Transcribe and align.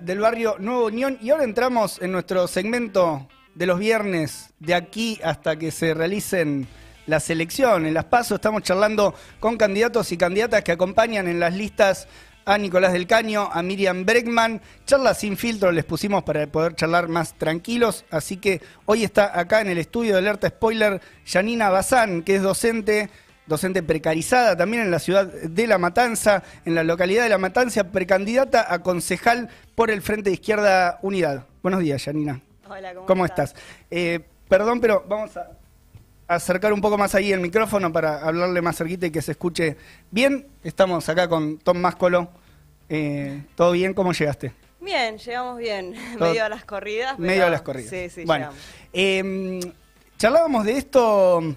del 0.00 0.20
barrio 0.20 0.56
Nuevo 0.58 0.86
Unión 0.86 1.18
y 1.20 1.30
ahora 1.30 1.44
entramos 1.44 2.00
en 2.00 2.12
nuestro 2.12 2.46
segmento 2.48 3.28
de 3.54 3.66
los 3.66 3.78
viernes, 3.78 4.50
de 4.58 4.74
aquí 4.74 5.18
hasta 5.22 5.56
que 5.56 5.70
se 5.70 5.94
realicen 5.94 6.68
las 7.06 7.30
elecciones, 7.30 7.92
las 7.92 8.04
pasos. 8.04 8.36
Estamos 8.36 8.62
charlando 8.62 9.14
con 9.40 9.56
candidatos 9.56 10.12
y 10.12 10.16
candidatas 10.16 10.62
que 10.62 10.72
acompañan 10.72 11.28
en 11.28 11.40
las 11.40 11.54
listas 11.54 12.08
a 12.44 12.58
Nicolás 12.58 12.92
del 12.92 13.06
Caño, 13.06 13.48
a 13.52 13.62
Miriam 13.62 14.04
Bregman. 14.04 14.60
Charla 14.84 15.14
sin 15.14 15.36
filtro 15.36 15.72
les 15.72 15.84
pusimos 15.84 16.22
para 16.22 16.46
poder 16.46 16.74
charlar 16.74 17.08
más 17.08 17.34
tranquilos. 17.34 18.04
Así 18.10 18.36
que 18.36 18.60
hoy 18.84 19.04
está 19.04 19.38
acá 19.38 19.60
en 19.60 19.68
el 19.68 19.78
estudio 19.78 20.12
de 20.12 20.18
Alerta 20.18 20.48
Spoiler 20.48 21.00
Janina 21.24 21.70
Bazán, 21.70 22.22
que 22.22 22.36
es 22.36 22.42
docente 22.42 23.10
docente 23.46 23.82
precarizada 23.82 24.56
también 24.56 24.82
en 24.82 24.90
la 24.90 24.98
ciudad 24.98 25.26
de 25.26 25.66
La 25.66 25.78
Matanza, 25.78 26.42
en 26.64 26.74
la 26.74 26.84
localidad 26.84 27.22
de 27.22 27.28
La 27.28 27.38
Matanza, 27.38 27.84
precandidata 27.84 28.72
a 28.72 28.82
concejal 28.82 29.48
por 29.74 29.90
el 29.90 30.02
Frente 30.02 30.30
de 30.30 30.34
Izquierda 30.34 30.98
Unidad. 31.02 31.46
Buenos 31.62 31.80
días, 31.80 32.02
Janina. 32.02 32.40
Hola, 32.68 32.94
¿cómo, 33.06 33.24
estás? 33.24 33.54
Eh, 33.90 34.20
perdón, 34.48 34.80
pero 34.80 35.04
vamos 35.08 35.36
a 35.36 35.50
acercar 36.26 36.72
un 36.72 36.80
poco 36.80 36.98
más 36.98 37.14
ahí 37.14 37.32
el 37.32 37.40
micrófono 37.40 37.92
para 37.92 38.20
hablarle 38.26 38.60
más 38.60 38.76
cerquita 38.76 39.06
y 39.06 39.10
que 39.10 39.22
se 39.22 39.32
escuche 39.32 39.76
bien. 40.10 40.46
Estamos 40.64 41.08
acá 41.08 41.28
con 41.28 41.58
Tom 41.58 41.78
Máscolo. 41.78 42.28
Eh, 42.88 43.42
¿Todo 43.54 43.72
bien? 43.72 43.94
¿Cómo 43.94 44.12
llegaste? 44.12 44.52
Bien, 44.80 45.18
llegamos 45.18 45.58
bien. 45.58 45.94
Medio 46.18 46.44
a 46.44 46.48
las 46.48 46.64
corridas. 46.64 47.18
Medio 47.18 47.46
a 47.46 47.50
las 47.50 47.62
corridas. 47.62 47.90
Sí, 47.90 48.10
sí, 48.10 48.24
bueno, 48.24 48.50
eh, 48.92 49.60
charlábamos 50.18 50.64
de 50.64 50.78
esto 50.78 51.56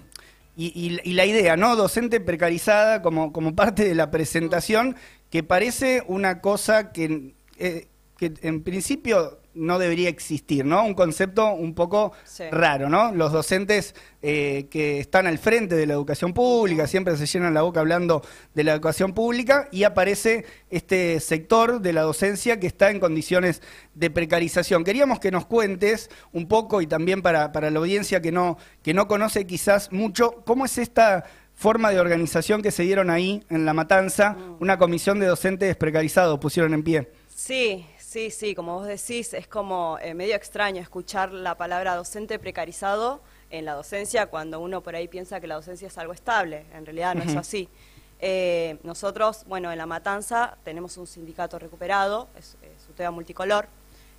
y, 0.68 1.12
la 1.14 1.24
idea, 1.24 1.56
¿no? 1.56 1.74
Docente 1.74 2.20
precarizada 2.20 3.02
como, 3.02 3.32
como 3.32 3.54
parte 3.54 3.88
de 3.88 3.94
la 3.94 4.10
presentación, 4.10 4.96
que 5.30 5.42
parece 5.42 6.02
una 6.06 6.40
cosa 6.40 6.92
que, 6.92 7.34
eh, 7.58 7.88
que 8.18 8.34
en 8.42 8.62
principio 8.62 9.39
no 9.54 9.78
debería 9.78 10.08
existir, 10.08 10.64
¿no? 10.64 10.84
Un 10.84 10.94
concepto 10.94 11.52
un 11.52 11.74
poco 11.74 12.12
raro, 12.50 12.88
¿no? 12.88 13.12
Los 13.12 13.32
docentes 13.32 13.94
eh, 14.22 14.68
que 14.70 15.00
están 15.00 15.26
al 15.26 15.38
frente 15.38 15.74
de 15.74 15.86
la 15.86 15.94
educación 15.94 16.32
pública 16.32 16.86
siempre 16.86 17.16
se 17.16 17.26
llenan 17.26 17.54
la 17.54 17.62
boca 17.62 17.80
hablando 17.80 18.22
de 18.54 18.64
la 18.64 18.72
educación 18.72 19.12
pública 19.12 19.68
y 19.72 19.84
aparece 19.84 20.44
este 20.70 21.20
sector 21.20 21.80
de 21.80 21.92
la 21.92 22.02
docencia 22.02 22.60
que 22.60 22.66
está 22.66 22.90
en 22.90 23.00
condiciones 23.00 23.62
de 23.94 24.10
precarización. 24.10 24.84
Queríamos 24.84 25.20
que 25.20 25.30
nos 25.30 25.46
cuentes 25.46 26.10
un 26.32 26.46
poco 26.46 26.80
y 26.80 26.86
también 26.86 27.22
para, 27.22 27.52
para 27.52 27.70
la 27.70 27.78
audiencia 27.78 28.20
que 28.20 28.32
no, 28.32 28.58
que 28.82 28.94
no 28.94 29.08
conoce 29.08 29.46
quizás 29.46 29.90
mucho, 29.92 30.42
¿cómo 30.44 30.64
es 30.64 30.78
esta 30.78 31.24
forma 31.54 31.90
de 31.90 32.00
organización 32.00 32.62
que 32.62 32.70
se 32.70 32.84
dieron 32.84 33.10
ahí 33.10 33.44
en 33.50 33.64
La 33.64 33.74
Matanza? 33.74 34.30
Mm. 34.30 34.56
Una 34.60 34.78
comisión 34.78 35.20
de 35.20 35.26
docentes 35.26 35.76
precarizados 35.76 36.38
pusieron 36.38 36.72
en 36.74 36.82
pie. 36.82 37.10
Sí, 37.34 37.86
Sí, 38.10 38.32
sí, 38.32 38.56
como 38.56 38.74
vos 38.74 38.88
decís, 38.88 39.34
es 39.34 39.46
como 39.46 39.96
eh, 40.02 40.14
medio 40.14 40.34
extraño 40.34 40.82
escuchar 40.82 41.30
la 41.30 41.54
palabra 41.54 41.94
docente 41.94 42.40
precarizado 42.40 43.20
en 43.50 43.64
la 43.64 43.74
docencia 43.74 44.26
cuando 44.26 44.58
uno 44.58 44.80
por 44.80 44.96
ahí 44.96 45.06
piensa 45.06 45.40
que 45.40 45.46
la 45.46 45.54
docencia 45.54 45.86
es 45.86 45.96
algo 45.96 46.12
estable. 46.12 46.64
En 46.74 46.84
realidad 46.84 47.14
no 47.14 47.22
es 47.22 47.36
así. 47.36 47.68
Eh, 48.18 48.78
nosotros, 48.82 49.44
bueno, 49.46 49.70
en 49.70 49.78
La 49.78 49.86
Matanza 49.86 50.58
tenemos 50.64 50.96
un 50.96 51.06
sindicato 51.06 51.56
recuperado, 51.60 52.28
es, 52.36 52.56
un 52.88 52.96
tema 52.96 53.12
multicolor. 53.12 53.68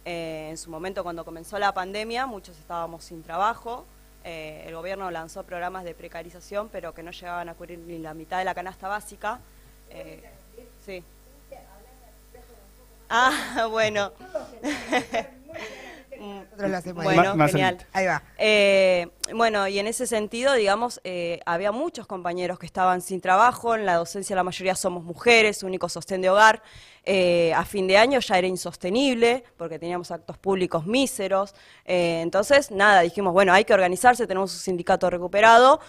Eh, 0.06 0.48
en 0.52 0.58
su 0.58 0.70
momento, 0.70 1.04
cuando 1.04 1.26
comenzó 1.26 1.60
la 1.60 1.74
pandemia, 1.74 2.26
muchos 2.28 2.58
estábamos 2.58 3.04
sin 3.04 3.22
trabajo. 3.24 3.86
el 4.24 4.74
gobierno 4.74 5.12
lanzó 5.12 5.44
programas 5.44 5.84
de 5.84 5.96
precarización, 5.96 6.70
pero 6.70 6.94
que 6.94 7.04
no 7.04 7.12
llegaban 7.12 7.50
a 7.50 7.56
cubrir 7.56 7.80
ni 7.80 8.00
la 8.00 8.14
mitad 8.14 8.38
de 8.38 8.46
la 8.46 8.56
canasta 8.56 8.88
básica. 8.88 9.42
sí. 10.86 11.04
Ah, 13.14 13.68
bueno. 13.70 14.14
bueno, 16.94 17.48
genial. 17.48 17.78
Ahí 17.92 18.06
va. 18.06 18.24
Eh, 18.38 19.10
bueno, 19.34 19.68
y 19.68 19.80
en 19.80 19.88
ese 19.88 20.08
sentido, 20.08 20.54
digamos, 20.54 21.02
eh, 21.04 21.42
había 21.46 21.74
muchos 21.74 22.08
compañeros 22.08 22.58
que 22.58 22.66
estaban 22.66 23.02
sin 23.02 23.20
trabajo. 23.20 23.76
En 23.76 23.86
la 23.86 23.96
docencia 23.96 24.34
la 24.34 24.44
mayoría 24.44 24.76
somos 24.76 25.04
mujeres, 25.04 25.62
único 25.62 25.90
sostén 25.90 26.22
de 26.22 26.30
hogar. 26.30 26.62
Eh, 27.04 27.52
a 27.54 27.66
fin 27.66 27.86
de 27.86 27.98
año 27.98 28.20
ya 28.20 28.38
era 28.38 28.48
insostenible 28.48 29.44
porque 29.58 29.78
teníamos 29.78 30.10
actos 30.12 30.38
públicos 30.38 30.86
míseros. 30.86 31.54
entonces, 31.84 32.72
nada, 32.72 33.02
dijimos, 33.02 33.34
bueno, 33.34 33.52
hay 33.52 33.66
que 33.66 33.74
organizarse, 33.74 34.26
tenemos 34.26 34.54
un 34.54 34.60
sindicato 34.60 35.10
recuperado, 35.10 35.82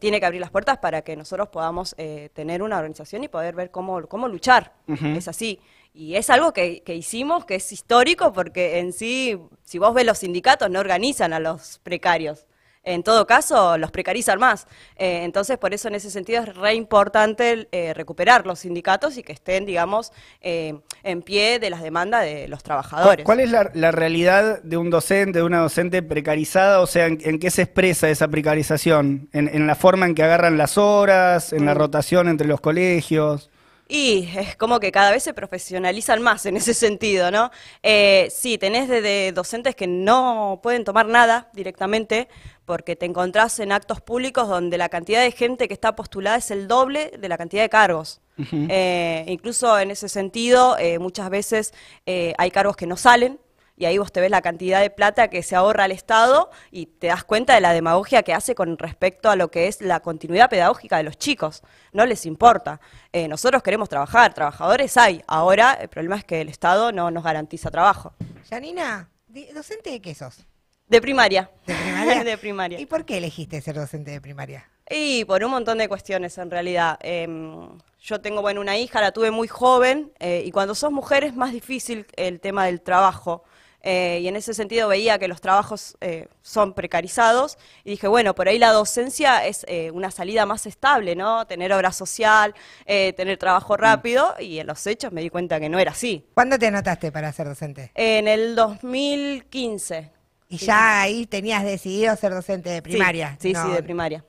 tiene 0.00 0.18
que 0.18 0.26
abrir 0.26 0.40
las 0.40 0.50
puertas 0.50 0.78
para 0.78 1.02
que 1.02 1.14
nosotros 1.14 1.48
podamos 1.48 1.94
tener 2.32 2.62
una 2.62 2.78
organización 2.78 3.22
y 3.22 3.28
poder 3.28 3.54
ver 3.54 3.70
cómo, 3.70 4.04
cómo 4.08 4.26
luchar. 4.26 4.72
Es 4.88 5.28
así. 5.28 5.60
Y 5.96 6.16
es 6.16 6.28
algo 6.28 6.52
que, 6.52 6.82
hicimos, 6.88 7.46
que 7.46 7.54
es 7.54 7.72
histórico, 7.72 8.30
porque 8.30 8.80
en 8.80 8.92
sí, 8.92 9.38
si 9.64 9.78
vos 9.78 9.94
ves 9.94 10.04
los 10.04 10.18
sindicatos, 10.18 10.68
no 10.68 10.78
organizan 10.78 11.32
a 11.32 11.40
los 11.40 11.80
precarios. 11.82 12.46
En 12.84 13.02
todo 13.02 13.26
caso, 13.26 13.78
los 13.78 13.90
precarizan 13.90 14.38
más. 14.38 14.66
Eh, 14.98 15.22
entonces, 15.24 15.56
por 15.56 15.72
eso 15.72 15.88
en 15.88 15.94
ese 15.94 16.10
sentido 16.10 16.42
es 16.42 16.54
re 16.54 16.74
importante 16.74 17.66
eh, 17.72 17.94
recuperar 17.94 18.46
los 18.46 18.58
sindicatos 18.58 19.16
y 19.16 19.22
que 19.22 19.32
estén, 19.32 19.64
digamos, 19.64 20.12
eh, 20.42 20.78
en 21.02 21.22
pie 21.22 21.58
de 21.58 21.70
las 21.70 21.82
demandas 21.82 22.24
de 22.24 22.46
los 22.46 22.62
trabajadores. 22.62 23.24
¿Cuál 23.24 23.40
es 23.40 23.50
la, 23.50 23.90
realidad 23.90 24.62
de 24.62 24.76
un 24.76 24.90
docente, 24.90 25.38
de 25.38 25.44
una 25.44 25.60
docente 25.60 26.02
precarizada? 26.02 26.80
O 26.80 26.86
sea, 26.86 27.06
¿en, 27.06 27.38
qué 27.38 27.50
se 27.50 27.62
expresa 27.62 28.10
esa 28.10 28.28
precarización? 28.28 29.30
¿En, 29.32 29.66
la 29.66 29.74
forma 29.74 30.04
en 30.04 30.14
que 30.14 30.22
agarran 30.22 30.58
las 30.58 30.76
horas, 30.76 31.54
en 31.54 31.64
la 31.64 31.74
mm. 31.74 31.78
rotación 31.78 32.28
entre 32.28 32.46
los 32.46 32.60
colegios? 32.60 33.50
Y 33.88 34.28
es 34.36 34.56
como 34.56 34.80
que 34.80 34.90
cada 34.90 35.12
vez 35.12 35.22
se 35.22 35.32
profesionalizan 35.32 36.20
más 36.20 36.44
en 36.46 36.56
ese 36.56 36.74
sentido, 36.74 37.30
¿no? 37.30 37.50
Eh, 37.82 38.28
sí, 38.30 38.58
tenés 38.58 38.88
de, 38.88 39.32
docentes 39.32 39.76
que 39.76 39.86
no 39.86 40.60
pueden 40.62 40.84
tomar 40.84 41.06
nada 41.06 41.50
directamente 41.52 42.28
porque 42.64 42.96
te 42.96 43.06
encontrás 43.06 43.60
en 43.60 43.70
actos 43.70 44.00
públicos 44.00 44.48
donde 44.48 44.76
la 44.76 44.88
cantidad 44.88 45.22
de 45.22 45.30
gente 45.30 45.68
que 45.68 45.74
está 45.74 45.94
postulada 45.94 46.36
es 46.36 46.50
el 46.50 46.66
doble 46.66 47.12
de 47.16 47.28
la 47.28 47.38
cantidad 47.38 47.62
de 47.62 47.68
cargos. 47.68 48.20
Eh, 48.52 49.24
incluso 49.28 49.78
en 49.78 49.90
ese 49.90 50.08
sentido, 50.08 50.76
eh, 50.78 50.98
muchas 50.98 51.30
veces 51.30 51.72
hay 52.06 52.50
cargos 52.50 52.76
que 52.76 52.86
no 52.86 52.96
salen 52.96 53.38
y 53.76 53.84
ahí 53.84 53.98
vos 53.98 54.10
te 54.10 54.20
ves 54.20 54.30
la 54.30 54.40
cantidad 54.40 54.80
de 54.80 54.90
plata 54.90 55.28
que 55.28 55.42
se 55.42 55.54
ahorra 55.54 55.84
al 55.84 55.92
Estado 55.92 56.50
y 56.70 56.86
te 56.86 57.08
das 57.08 57.24
cuenta 57.24 57.54
de 57.54 57.60
la 57.60 57.72
demagogia 57.72 58.22
que 58.22 58.32
hace 58.32 58.54
con 58.54 58.78
respecto 58.78 59.30
a 59.30 59.36
lo 59.36 59.50
que 59.50 59.68
es 59.68 59.80
la 59.80 60.00
continuidad 60.00 60.48
pedagógica 60.48 60.96
de 60.96 61.02
los 61.02 61.18
chicos. 61.18 61.62
No 61.92 62.06
les 62.06 62.24
importa. 62.24 62.80
Eh, 63.12 63.28
nosotros 63.28 63.62
queremos 63.62 63.88
trabajar, 63.88 64.32
trabajadores 64.32 64.96
hay. 64.96 65.22
Ahora 65.26 65.74
el 65.74 65.88
problema 65.88 66.16
es 66.16 66.24
que 66.24 66.40
el 66.40 66.48
Estado 66.48 66.90
no 66.90 67.10
nos 67.10 67.22
garantiza 67.22 67.70
trabajo. 67.70 68.14
Janina, 68.48 69.10
¿docente 69.54 69.90
de 69.90 70.00
qué 70.00 70.14
sos? 70.14 70.46
De 70.88 71.00
primaria. 71.00 71.50
¿De 71.66 71.74
primaria? 71.74 72.24
de 72.24 72.38
primaria. 72.38 72.80
¿Y 72.80 72.86
por 72.86 73.04
qué 73.04 73.18
elegiste 73.18 73.60
ser 73.60 73.74
docente 73.74 74.12
de 74.12 74.20
primaria? 74.20 74.68
Y 74.88 75.24
por 75.24 75.42
un 75.44 75.50
montón 75.50 75.78
de 75.78 75.88
cuestiones 75.88 76.38
en 76.38 76.50
realidad. 76.50 76.96
Em, 77.02 77.68
yo 78.00 78.20
tengo 78.20 78.40
bueno 78.40 78.60
una 78.60 78.78
hija, 78.78 79.00
la 79.00 79.10
tuve 79.10 79.32
muy 79.32 79.48
joven, 79.48 80.12
eh, 80.20 80.44
y 80.46 80.52
cuando 80.52 80.76
sos 80.76 80.92
mujer 80.92 81.24
es 81.24 81.34
más 81.34 81.52
difícil 81.52 82.06
el 82.16 82.38
tema 82.40 82.66
del 82.66 82.80
trabajo. 82.80 83.42
Eh, 83.82 84.20
y 84.22 84.28
en 84.28 84.36
ese 84.36 84.54
sentido 84.54 84.88
veía 84.88 85.18
que 85.18 85.28
los 85.28 85.40
trabajos 85.40 85.96
eh, 86.00 86.28
son 86.42 86.74
precarizados 86.74 87.56
y 87.84 87.90
dije, 87.90 88.08
bueno, 88.08 88.34
por 88.34 88.48
ahí 88.48 88.58
la 88.58 88.72
docencia 88.72 89.46
es 89.46 89.64
eh, 89.68 89.90
una 89.92 90.10
salida 90.10 90.46
más 90.46 90.66
estable, 90.66 91.14
¿no? 91.14 91.46
Tener 91.46 91.72
obra 91.72 91.92
social, 91.92 92.54
tener 92.86 93.38
trabajo 93.38 93.74
mm. 93.74 93.78
rápido 93.78 94.34
y 94.40 94.58
en 94.58 94.66
los 94.66 94.86
hechos 94.86 95.12
me 95.12 95.20
di 95.20 95.30
cuenta 95.30 95.60
que 95.60 95.68
no 95.68 95.78
era 95.78 95.92
así. 95.92 96.26
¿Cuándo 96.34 96.58
te 96.58 96.66
anotaste 96.66 97.12
para 97.12 97.32
ser 97.32 97.46
docente? 97.46 97.92
En 97.94 98.28
el 98.28 98.54
2015. 98.54 100.16
¿Y 100.48 100.58
ya 100.58 101.00
ahí 101.00 101.26
tenías 101.26 101.64
decidido 101.64 102.14
ser 102.16 102.32
docente 102.32 102.70
de 102.70 102.82
primaria? 102.82 103.36
Sí, 103.40 103.52
sí, 103.54 103.70
de 103.70 103.82
primaria. 103.82 104.24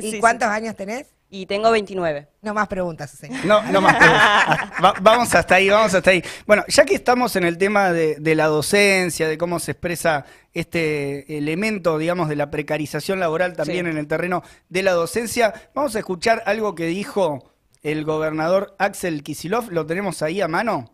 ¿Y 0.00 0.18
cuántos 0.20 0.48
años 0.48 0.76
tenés? 0.76 1.15
Y 1.28 1.46
tengo 1.46 1.72
29. 1.72 2.28
No 2.42 2.54
más 2.54 2.68
preguntas, 2.68 3.10
señor. 3.10 3.44
No, 3.44 3.60
no 3.64 3.80
más 3.80 3.96
preguntas. 3.96 4.94
vamos 5.02 5.34
hasta 5.34 5.56
ahí, 5.56 5.68
vamos 5.68 5.92
hasta 5.92 6.10
ahí. 6.10 6.22
Bueno, 6.46 6.64
ya 6.68 6.84
que 6.84 6.94
estamos 6.94 7.34
en 7.34 7.44
el 7.44 7.58
tema 7.58 7.92
de, 7.92 8.34
la 8.36 8.46
docencia, 8.46 9.26
de 9.26 9.36
cómo 9.36 9.58
se 9.58 9.72
expresa 9.72 10.24
este 10.54 11.36
elemento, 11.36 11.98
digamos, 11.98 12.28
de 12.28 12.36
la 12.36 12.50
precarización 12.50 13.18
laboral 13.18 13.54
también 13.54 13.86
en 13.88 13.98
el 13.98 14.06
terreno 14.06 14.44
de 14.68 14.82
la 14.84 14.92
docencia, 14.92 15.52
vamos 15.74 15.96
a 15.96 15.98
escuchar 15.98 16.44
algo 16.46 16.74
que 16.74 16.86
dijo 16.86 17.50
el 17.82 18.04
gobernador 18.04 18.76
Axel 18.78 19.24
Kisilov. 19.24 19.70
¿Lo 19.72 19.84
tenemos 19.84 20.22
ahí 20.22 20.40
a 20.40 20.48
mano? 20.48 20.92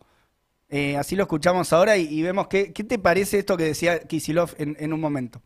Eh, 0.70 0.96
así 0.96 1.14
lo 1.14 1.24
escuchamos 1.24 1.70
ahora 1.74 1.98
y, 1.98 2.22
vemos 2.22 2.48
qué, 2.48 2.72
qué 2.72 2.84
te 2.84 2.98
parece 2.98 3.38
esto 3.38 3.58
que 3.58 3.64
decía 3.64 4.00
Kisilov 4.00 4.54
en 4.56 4.92
un 4.94 5.00
momento. 5.00 5.42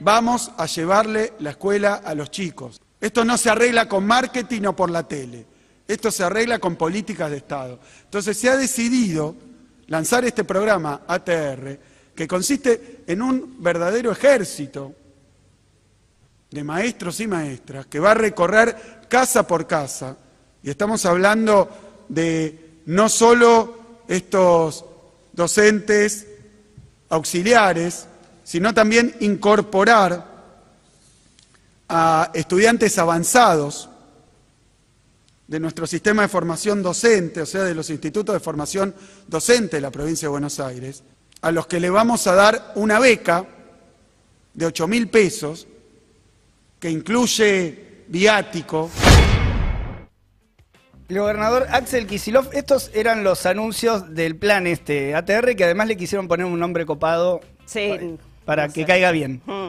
Vamos 0.00 0.52
a 0.56 0.66
llevarle 0.66 1.32
la 1.40 1.50
escuela 1.50 1.94
a 1.94 2.14
los 2.14 2.30
chicos. 2.30 2.80
Esto 3.00 3.24
no 3.24 3.36
se 3.36 3.50
arregla 3.50 3.88
con 3.88 4.06
marketing 4.06 4.62
o 4.66 4.76
por 4.76 4.90
la 4.90 5.06
tele. 5.06 5.46
Esto 5.86 6.10
se 6.10 6.24
arregla 6.24 6.58
con 6.58 6.76
políticas 6.76 7.30
de 7.30 7.38
Estado. 7.38 7.78
Entonces 8.04 8.36
se 8.36 8.48
ha 8.48 8.56
decidido 8.56 9.34
lanzar 9.88 10.24
este 10.24 10.44
programa 10.44 11.02
ATR, 11.06 11.78
que 12.14 12.28
consiste 12.28 13.02
en 13.06 13.20
un 13.20 13.62
verdadero 13.62 14.12
ejército 14.12 14.94
de 16.50 16.64
maestros 16.64 17.20
y 17.20 17.26
maestras 17.26 17.86
que 17.86 17.98
va 17.98 18.12
a 18.12 18.14
recorrer 18.14 18.76
casa 19.08 19.46
por 19.46 19.66
casa. 19.66 20.16
Y 20.62 20.70
estamos 20.70 21.04
hablando 21.04 21.68
de 22.08 22.80
no 22.86 23.08
solo 23.08 24.02
estos 24.08 24.84
docentes 25.32 26.26
auxiliares, 27.08 28.06
sino 28.44 28.72
también 28.72 29.14
incorporar 29.20 30.33
a 31.88 32.30
estudiantes 32.34 32.98
avanzados 32.98 33.88
de 35.46 35.60
nuestro 35.60 35.86
sistema 35.86 36.22
de 36.22 36.28
formación 36.28 36.82
docente, 36.82 37.42
o 37.42 37.46
sea, 37.46 37.64
de 37.64 37.74
los 37.74 37.90
institutos 37.90 38.34
de 38.34 38.40
formación 38.40 38.94
docente 39.26 39.76
de 39.76 39.82
la 39.82 39.90
provincia 39.90 40.26
de 40.26 40.30
Buenos 40.30 40.58
Aires, 40.60 41.02
a 41.42 41.52
los 41.52 41.66
que 41.66 41.80
le 41.80 41.90
vamos 41.90 42.26
a 42.26 42.34
dar 42.34 42.72
una 42.76 42.98
beca 42.98 43.46
de 44.54 44.66
8 44.66 44.88
mil 44.88 45.08
pesos, 45.08 45.66
que 46.80 46.90
incluye 46.90 48.04
viático. 48.08 48.90
El 51.08 51.18
gobernador 51.18 51.66
Axel 51.70 52.06
Kisilov, 52.06 52.48
estos 52.52 52.90
eran 52.94 53.24
los 53.24 53.44
anuncios 53.44 54.14
del 54.14 54.36
plan 54.36 54.66
este 54.66 55.14
ATR, 55.14 55.54
que 55.54 55.64
además 55.64 55.88
le 55.88 55.96
quisieron 55.96 56.28
poner 56.28 56.46
un 56.46 56.58
nombre 56.58 56.86
copado 56.86 57.40
para, 58.46 58.68
que 58.70 58.86
caiga 58.86 59.10
bien. 59.10 59.42
Mm. 59.44 59.68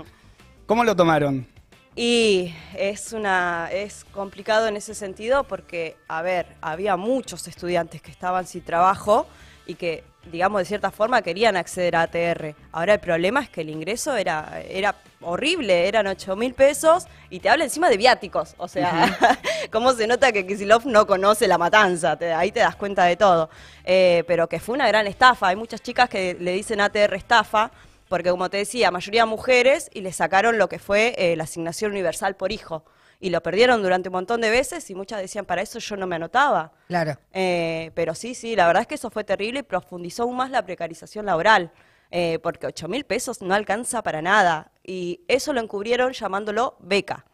¿Cómo 0.66 0.86
lo 0.86 0.96
tomaron? 0.96 1.46
Y 1.96 2.54
es 2.78 3.14
una 3.14 3.70
es 3.72 4.04
complicado 4.12 4.68
en 4.68 4.76
ese 4.76 4.94
sentido 4.94 5.46
porque, 5.46 5.96
a 6.10 6.22
ver, 6.22 6.46
había 6.60 6.98
muchos 6.98 7.48
estudiantes 7.48 8.02
que 8.02 8.12
estaban 8.12 8.46
sin 8.46 8.64
trabajo 8.64 9.28
y 9.66 9.76
que, 9.76 10.04
digamos, 10.30 10.60
de 10.60 10.66
cierta 10.66 10.92
forma 10.92 11.22
querían 11.22 11.56
acceder 11.56 11.96
a 11.96 12.02
ATR. 12.02 12.54
Ahora 12.74 12.96
el 12.96 13.00
problema 13.00 13.40
es 13.40 13.50
que 13.50 13.62
el 13.62 13.70
ingreso 13.70 14.14
era, 14.18 14.62
era 14.70 14.94
horrible, 15.22 15.88
eran 15.88 16.06
8 16.06 16.36
mil 16.36 16.54
pesos 16.54 17.08
y 17.30 17.40
te 17.40 17.50
habla 17.50 17.64
encima 17.64 17.90
de 17.90 17.96
viáticos. 17.96 18.56
O 18.58 18.68
sea, 18.68 19.18
cómo 19.72 19.94
se 19.94 20.06
nota 20.06 20.34
que 20.34 20.46
Kisilov 20.46 20.86
no 20.86 21.08
conoce 21.08 21.48
la 21.48 21.58
matanza, 21.58 22.18
ahí 22.36 22.52
te 22.52 22.60
das 22.60 22.76
cuenta 22.76 23.06
de 23.06 23.16
todo. 23.16 23.50
Eh, 23.86 24.26
pero 24.28 24.50
que 24.50 24.60
fue 24.60 24.76
una 24.76 24.88
gran 24.90 25.08
estafa. 25.08 25.48
Hay 25.48 25.56
muchas 25.56 25.82
chicas 25.82 26.10
que 26.10 26.36
le 26.38 26.52
dicen 26.52 26.82
ATR 26.82 27.14
estafa 27.16 27.72
porque 28.16 28.30
como 28.30 28.50
te 28.50 28.56
decía, 28.56 28.92
mayoría 28.92 29.26
mujeres 29.26 29.90
y 29.94 30.00
le 30.00 30.14
sacaron 30.14 30.58
lo 30.58 30.70
que 30.70 30.80
fue 30.80 31.16
eh, 31.18 31.36
la 31.36 31.44
asignación 31.44 31.92
universal 31.92 32.38
por 32.38 32.54
hijo. 32.54 32.86
Y 33.20 33.30
lo 33.30 33.44
perdieron 33.44 33.82
durante 33.82 34.08
un 34.08 34.14
montón 34.14 34.40
de 34.40 34.50
veces 34.50 34.90
y 34.90 34.96
muchas 34.96 35.20
decían, 35.20 35.44
para 35.44 35.62
eso 35.62 35.80
yo 35.80 35.98
no 35.98 36.08
me 36.08 36.16
anotaba. 36.16 36.72
Claro. 36.88 37.20
Eh, 37.34 37.92
pero 37.94 38.16
sí, 38.16 38.34
sí, 38.34 38.56
la 38.56 38.68
verdad 38.68 38.84
es 38.84 38.88
que 38.88 38.96
eso 38.96 39.10
fue 39.10 39.26
terrible 39.26 39.60
y 39.60 39.64
profundizó 39.64 40.24
aún 40.24 40.38
más 40.38 40.50
la 40.50 40.64
precarización 40.64 41.26
laboral. 41.26 41.74
Eh, 42.10 42.40
porque 42.42 42.68
8 42.68 42.88
mil 42.88 43.04
pesos 43.04 43.42
no 43.42 43.54
alcanza 43.54 44.02
para 44.02 44.22
nada. 44.22 44.72
Y 44.82 45.26
eso 45.28 45.52
lo 45.52 45.60
encubrieron 45.60 46.14
llamándolo 46.14 46.78
beca. 46.80 47.26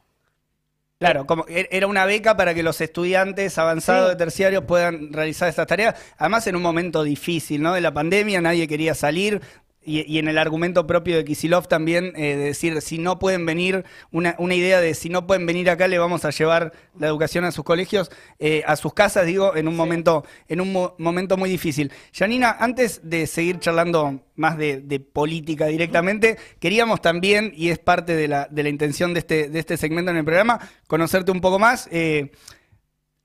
Claro, 1.01 1.25
como 1.25 1.45
e-, 1.48 1.68
era 1.72 1.88
una 1.88 2.06
beca 2.06 2.38
para 2.38 2.54
que 2.54 2.62
los 2.62 2.80
estudiantes 2.80 3.57
avanzados 3.57 4.10
de 4.10 4.16
terciario 4.18 4.68
puedan 4.68 5.12
realizar 5.12 5.50
estas 5.50 5.66
tareas. 5.66 5.95
Además, 6.19 6.45
en 6.45 6.56
un 6.56 6.62
momento 6.62 7.04
difícil, 7.04 7.60
¿no? 7.60 7.74
De 7.74 7.81
la 7.81 7.92
pandemia, 7.92 8.39
nadie 8.39 8.68
quería 8.68 8.94
salir, 8.94 9.42
y, 9.83 10.19
en 10.19 10.28
el 10.28 10.38
argumento 10.38 10.86
propio 10.86 11.18
de 11.18 11.25
Kisilov 11.25 11.68
también, 11.68 12.13
eh, 12.16 12.36
de 12.36 12.44
decir, 12.45 12.80
si 12.81 13.00
no 13.00 13.18
pueden 13.18 13.48
venir, 13.48 13.83
una, 14.12 14.36
una, 14.38 14.54
idea 14.54 14.80
de 14.80 14.94
si 14.94 15.10
no 15.10 15.25
pueden 15.25 15.48
venir 15.48 15.72
acá, 15.72 15.88
le 15.88 15.98
vamos 15.98 16.24
a 16.24 16.30
llevar 16.30 16.72
la 17.00 17.07
educación 17.07 17.45
a 17.45 17.51
sus 17.51 17.63
colegios, 17.63 18.12
eh, 18.38 18.63
a 18.68 18.75
sus 18.75 18.94
casas, 18.94 19.25
digo, 19.25 19.56
en 19.56 19.68
un, 19.68 19.75
momento, 19.75 20.24
en 20.48 20.62
un 20.62 20.92
momento 21.00 21.36
muy 21.36 21.50
difícil. 21.50 21.92
Janina, 22.13 22.56
antes 22.60 23.01
de 23.04 23.25
seguir 23.25 23.57
charlando 23.57 24.22
más 24.36 24.57
de, 24.57 25.00
política 25.13 25.66
directamente, 25.66 26.38
queríamos 26.60 27.01
también, 27.01 27.51
y 27.56 27.69
es 27.69 27.80
parte 27.80 28.16
de 28.16 28.28
la, 28.28 28.48
de 28.51 28.63
la 28.63 28.69
intención 28.69 29.13
de 29.13 29.19
este, 29.19 29.50
de 29.50 29.60
este 29.60 29.78
segmento 29.78 30.12
en 30.12 30.18
el 30.18 30.25
programa, 30.25 30.60
conocerte 30.86 31.31
un 31.31 31.42
poco 31.42 31.57
más. 31.57 31.88
Eh, 31.92 32.31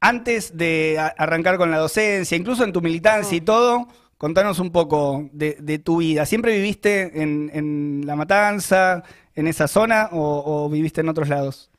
antes 0.01 0.57
de 0.57 0.99
arrancar 1.19 1.57
con 1.57 1.71
la 1.71 1.79
docencia, 1.79 2.37
incluso 2.37 2.65
en 2.65 2.73
tu 2.73 2.81
militancia 2.81 3.37
y 3.37 3.41
todo, 3.41 3.89
Contanos 4.19 4.61
un 4.61 4.73
poco 4.73 5.29
de, 5.33 5.79
tu 5.85 5.99
vida. 5.99 6.25
¿Siempre 6.25 6.57
viviste 6.57 7.23
en, 7.23 8.03
La 8.07 8.17
Matanza, 8.17 9.03
en 9.35 9.47
esa 9.47 9.69
zona, 9.69 10.09
o, 10.13 10.69
viviste 10.71 11.03
en 11.03 11.11
otros 11.11 11.29
lados? 11.29 11.71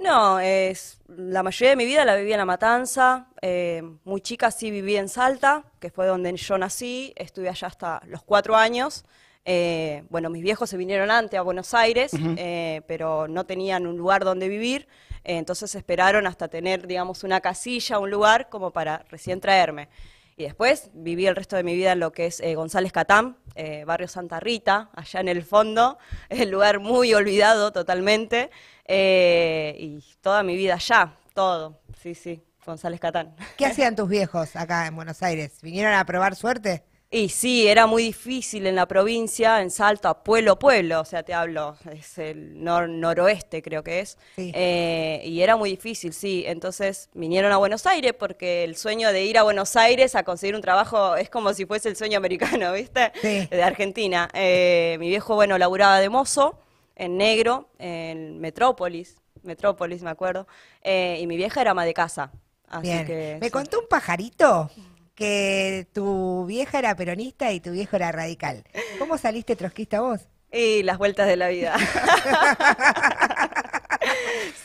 No, 0.00 0.40
es, 0.40 0.98
la 1.06 1.44
mayoría 1.44 1.70
de 1.70 1.76
mi 1.76 1.86
vida 1.86 2.04
la 2.04 2.16
viví 2.16 2.32
en 2.32 2.38
La 2.38 2.44
Matanza. 2.44 3.28
Eh, 3.40 3.82
muy 4.02 4.20
chica 4.20 4.50
sí 4.50 4.72
viví 4.72 4.96
en 4.96 5.08
Salta, 5.08 5.64
que 5.78 5.90
fue 5.90 6.06
donde 6.06 6.36
yo 6.36 6.58
nací. 6.58 7.12
Estuve 7.14 7.48
allá 7.48 7.68
hasta 7.68 8.02
los 8.06 8.24
cuatro 8.24 8.56
años. 8.56 9.04
Eh, 9.44 10.02
bueno, 10.10 10.30
mis 10.30 10.42
viejos 10.42 10.70
se 10.70 10.76
vinieron 10.76 11.12
antes 11.12 11.38
a 11.38 11.42
Buenos 11.42 11.74
Aires, 11.74 12.10
eh, 12.36 12.82
pero 12.88 13.28
no 13.28 13.46
tenían 13.46 13.86
un 13.86 13.96
lugar 13.96 14.24
donde 14.24 14.48
vivir. 14.48 14.88
entonces 15.22 15.74
esperaron 15.76 16.26
hasta 16.26 16.48
tener, 16.48 16.88
digamos, 16.88 17.22
una 17.22 17.40
casilla, 17.40 18.00
un 18.00 18.10
lugar 18.10 18.48
como 18.48 18.72
para 18.72 19.04
recién 19.10 19.40
traerme. 19.40 19.88
Y 20.36 20.44
después 20.44 20.90
viví 20.94 21.26
el 21.26 21.36
resto 21.36 21.56
de 21.56 21.62
mi 21.62 21.74
vida 21.74 21.92
en 21.92 22.00
lo 22.00 22.12
que 22.12 22.26
es 22.26 22.40
eh, 22.40 22.54
González 22.54 22.92
Catán, 22.92 23.36
eh, 23.54 23.84
barrio 23.84 24.08
Santa 24.08 24.40
Rita, 24.40 24.90
allá 24.94 25.20
en 25.20 25.28
el 25.28 25.44
fondo, 25.44 25.98
el 26.28 26.50
lugar 26.50 26.80
muy 26.80 27.14
olvidado 27.14 27.72
totalmente, 27.72 28.50
eh, 28.86 29.76
y 29.78 30.04
toda 30.20 30.42
mi 30.42 30.56
vida 30.56 30.74
allá, 30.74 31.16
todo, 31.34 31.80
sí, 32.00 32.14
sí, 32.14 32.42
González 32.66 32.98
Catán. 32.98 33.36
¿Qué 33.56 33.66
hacían 33.66 33.94
tus 33.94 34.08
viejos 34.08 34.56
acá 34.56 34.86
en 34.86 34.96
Buenos 34.96 35.22
Aires? 35.22 35.60
¿Vinieron 35.62 35.94
a 35.94 36.04
probar 36.04 36.34
suerte? 36.34 36.84
Y 37.14 37.28
sí, 37.28 37.68
era 37.68 37.86
muy 37.86 38.02
difícil 38.02 38.66
en 38.66 38.74
la 38.74 38.88
provincia, 38.88 39.62
en 39.62 39.70
Salta, 39.70 40.14
pueblo 40.14 40.58
pueblo, 40.58 41.00
o 41.00 41.04
sea, 41.04 41.22
te 41.22 41.32
hablo, 41.32 41.76
es 41.92 42.18
el 42.18 42.64
noroeste 42.64 43.62
creo 43.62 43.84
que 43.84 44.00
es, 44.00 44.18
eh, 44.36 45.22
y 45.24 45.40
era 45.40 45.54
muy 45.54 45.70
difícil, 45.70 46.12
sí. 46.12 46.42
Entonces 46.44 47.10
vinieron 47.14 47.52
a 47.52 47.56
Buenos 47.56 47.86
Aires 47.86 48.14
porque 48.18 48.64
el 48.64 48.74
sueño 48.74 49.12
de 49.12 49.22
ir 49.26 49.38
a 49.38 49.44
Buenos 49.44 49.76
Aires 49.76 50.16
a 50.16 50.24
conseguir 50.24 50.56
un 50.56 50.60
trabajo 50.60 51.14
es 51.14 51.30
como 51.30 51.54
si 51.54 51.66
fuese 51.66 51.88
el 51.88 51.94
sueño 51.94 52.18
americano, 52.18 52.72
¿viste? 52.74 53.12
De 53.22 53.62
Argentina. 53.62 54.28
Eh, 54.34 54.96
mi 54.98 55.08
viejo, 55.08 55.36
bueno, 55.36 55.56
laburaba 55.56 56.00
de 56.00 56.08
mozo 56.08 56.58
en 56.96 57.16
negro, 57.16 57.68
en 57.78 58.40
Metrópolis, 58.40 59.18
Metrópolis 59.44 60.02
me 60.02 60.10
acuerdo, 60.10 60.48
eh, 60.82 61.18
y 61.20 61.28
mi 61.28 61.36
vieja 61.36 61.60
era 61.60 61.70
ama 61.70 61.84
de 61.84 61.94
casa. 61.94 62.32
Así 62.66 62.88
Que, 63.04 63.38
¿Me 63.40 63.52
contó 63.52 63.78
un 63.78 63.86
pajarito? 63.86 64.68
Que 65.14 65.86
tu 65.92 66.46
vieja 66.46 66.78
era 66.78 66.94
peronista 66.96 67.52
y 67.52 67.60
tu 67.60 67.70
viejo 67.70 67.96
era 67.96 68.12
radical. 68.12 68.64
¿Cómo 68.98 69.18
saliste 69.18 69.56
trotskista 69.56 70.00
vos? 70.00 70.20
Y 70.52 70.82
las 70.82 70.98
vueltas 70.98 71.26
de 71.26 71.36
la 71.36 71.48
vida. 71.48 71.76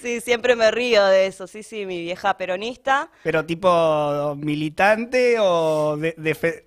sí, 0.01 0.21
siempre 0.21 0.55
me 0.55 0.69
río 0.69 1.05
de 1.05 1.25
eso. 1.27 1.47
Sí, 1.47 1.63
sí, 1.63 1.85
mi 1.85 2.01
vieja 2.01 2.37
peronista. 2.37 3.09
¿Pero 3.23 3.45
tipo 3.45 4.35
militante 4.37 5.37
o 5.39 5.97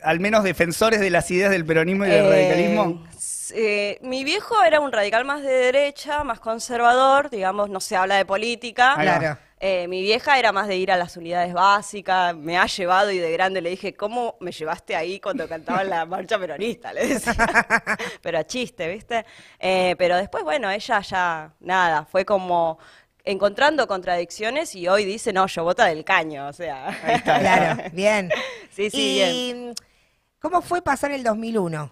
al 0.02 0.20
menos 0.20 0.43
defensores 0.43 1.00
de 1.00 1.11
las 1.11 1.31
ideas 1.31 1.50
del 1.50 1.64
peronismo 1.64 2.05
y 2.05 2.08
del 2.11 2.26
eh, 2.26 2.31
radicalismo? 2.31 3.06
Eh, 3.55 3.98
mi 4.03 4.24
viejo 4.24 4.62
era 4.65 4.81
un 4.81 4.93
radical 4.93 5.24
más 5.24 5.43
de 5.43 5.53
derecha, 5.53 6.24
más 6.24 6.41
conservador, 6.41 7.31
digamos, 7.31 7.69
no 7.70 7.81
se 7.81 7.96
habla 7.96 8.17
de 8.17 8.24
política. 8.24 8.94
Claro. 8.98 9.39
Eh, 9.65 9.87
mi 9.87 10.03
vieja 10.03 10.41
era 10.41 10.51
más 10.51 10.67
de 10.67 10.77
ir 10.77 10.91
a 10.91 10.97
las 10.97 11.17
unidades 11.17 11.55
básicas, 11.55 12.35
me 12.35 12.59
ha 12.59 12.67
llevado 12.67 13.13
y 13.13 13.19
de 13.19 13.31
grande 13.31 13.61
le 13.61 13.71
dije, 13.71 13.95
¿cómo 13.95 14.35
me 14.41 14.51
llevaste 14.51 14.97
ahí 14.97 15.21
cuando 15.21 15.47
cantaba 15.47 15.85
la 15.85 16.05
marcha 16.05 16.37
peronista? 16.37 16.93
Le 16.93 17.07
decía. 17.07 17.33
pero 18.23 18.39
a 18.41 18.45
chiste, 18.45 18.89
¿viste? 18.89 19.25
Eh, 19.61 19.95
pero 19.99 20.17
después, 20.17 20.43
bueno, 20.43 20.69
ella 20.69 21.01
ya, 21.01 21.55
nada, 21.61 22.05
fue 22.07 22.25
como 22.25 22.81
encontrando 23.23 23.87
contradicciones 23.87 24.75
y 24.75 24.89
hoy 24.89 25.05
dice, 25.05 25.33
no, 25.33 25.47
yo 25.47 25.63
vota 25.63 25.85
del 25.85 26.05
caño, 26.05 26.49
o 26.49 26.53
sea. 26.53 27.23
Claro, 27.23 27.85
bien. 27.93 28.33
Sí, 28.69 28.91
sí, 28.91 29.15
bien. 29.15 29.75
¿Cómo 30.41 30.61
fue 30.61 30.83
pasar 30.83 31.13
el 31.13 31.23
2001 31.23 31.89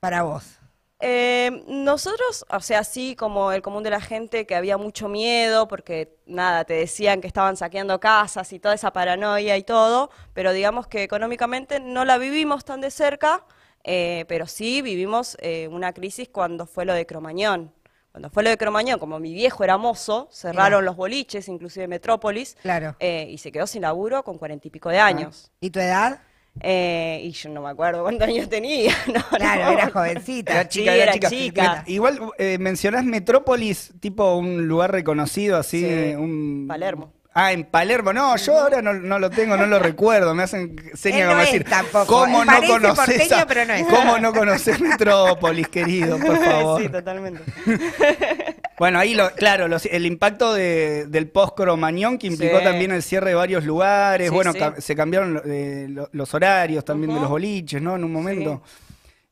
para 0.00 0.22
vos? 0.22 0.59
Eh, 1.00 1.64
nosotros, 1.66 2.44
o 2.50 2.60
sea, 2.60 2.84
sí, 2.84 3.16
como 3.16 3.52
el 3.52 3.62
común 3.62 3.82
de 3.82 3.90
la 3.90 4.00
gente, 4.00 4.46
que 4.46 4.54
había 4.54 4.76
mucho 4.76 5.08
miedo, 5.08 5.66
porque 5.66 6.18
nada, 6.26 6.64
te 6.64 6.74
decían 6.74 7.20
que 7.20 7.26
estaban 7.26 7.56
saqueando 7.56 7.98
casas 8.00 8.52
y 8.52 8.58
toda 8.58 8.74
esa 8.74 8.92
paranoia 8.92 9.56
y 9.56 9.62
todo, 9.62 10.10
pero 10.34 10.52
digamos 10.52 10.86
que 10.86 11.02
económicamente 11.02 11.80
no 11.80 12.04
la 12.04 12.18
vivimos 12.18 12.64
tan 12.66 12.82
de 12.82 12.90
cerca, 12.90 13.44
eh, 13.82 14.26
pero 14.28 14.46
sí 14.46 14.82
vivimos 14.82 15.38
eh, 15.40 15.68
una 15.68 15.94
crisis 15.94 16.28
cuando 16.28 16.66
fue 16.66 16.84
lo 16.84 16.92
de 16.92 17.06
Cromañón. 17.06 17.72
Cuando 18.12 18.28
fue 18.28 18.42
lo 18.42 18.50
de 18.50 18.58
Cromañón, 18.58 18.98
como 18.98 19.20
mi 19.20 19.32
viejo 19.32 19.62
era 19.64 19.78
mozo, 19.78 20.28
cerraron 20.32 20.84
los 20.84 20.96
boliches, 20.96 21.48
inclusive 21.48 21.86
Metrópolis, 21.86 22.56
claro. 22.60 22.96
y 22.98 23.38
se 23.38 23.52
quedó 23.52 23.68
sin 23.68 23.82
laburo 23.82 24.24
con 24.24 24.36
cuarenta 24.36 24.66
y 24.66 24.70
pico 24.72 24.88
de 24.88 24.98
años. 24.98 25.52
¿Y 25.60 25.70
tu 25.70 25.78
edad? 25.78 26.20
Eh, 26.62 27.20
y 27.24 27.30
yo 27.30 27.48
no 27.50 27.62
me 27.62 27.70
acuerdo 27.70 28.02
cuántos 28.02 28.28
años 28.28 28.48
tenía. 28.48 28.92
claro, 29.36 29.72
era 29.72 29.90
jovencita. 29.90 30.52
Era 30.52 30.68
chica, 30.68 30.94
era, 30.94 31.18
chica. 31.18 31.84
Igual 31.86 32.20
eh, 32.38 32.58
mencionás 32.58 33.04
Metrópolis, 33.04 33.92
tipo 34.00 34.34
un 34.36 34.66
lugar 34.66 34.92
reconocido, 34.92 35.56
así. 35.56 35.84
Un... 36.16 36.66
Palermo. 36.68 37.12
Ah, 37.32 37.52
en 37.52 37.64
Palermo. 37.64 38.12
No, 38.12 38.36
yo 38.36 38.58
ahora 38.58 38.82
no, 38.82 39.18
lo 39.18 39.30
tengo, 39.30 39.56
no 39.56 39.66
lo 39.66 39.78
recuerdo. 39.80 40.34
Me 40.34 40.42
hacen 40.42 40.76
señas 40.94 41.28
como 41.28 41.40
decir. 41.40 41.64
¿Cómo 42.06 42.44
no 42.44 42.60
conoces? 42.66 43.30
¿Cómo 43.88 44.18
no 44.18 44.32
conoces 44.32 44.80
Metrópolis, 44.80 45.68
querido? 45.68 46.18
Por 46.18 46.36
favor. 46.44 46.82
Sí, 46.82 46.88
totalmente. 46.88 47.42
Bueno, 48.80 48.98
ahí, 48.98 49.12
lo, 49.12 49.30
claro, 49.32 49.66
el 49.66 50.06
impacto 50.06 50.54
del 50.54 51.28
post-cromañón 51.28 52.16
que 52.16 52.28
implicó 52.28 52.60
también 52.60 52.92
el 52.92 53.02
cierre 53.02 53.28
de 53.28 53.34
varios 53.34 53.66
lugares. 53.66 54.30
bueno, 54.30 54.54
se 54.78 54.96
cambiaron 54.96 55.42
eh, 55.44 55.86
los 56.12 56.32
horarios 56.32 56.82
también 56.82 57.12
de 57.12 57.20
los 57.20 57.28
boliches, 57.28 57.82
¿no? 57.82 57.96
En 57.96 58.04
un 58.04 58.10
momento. 58.10 58.62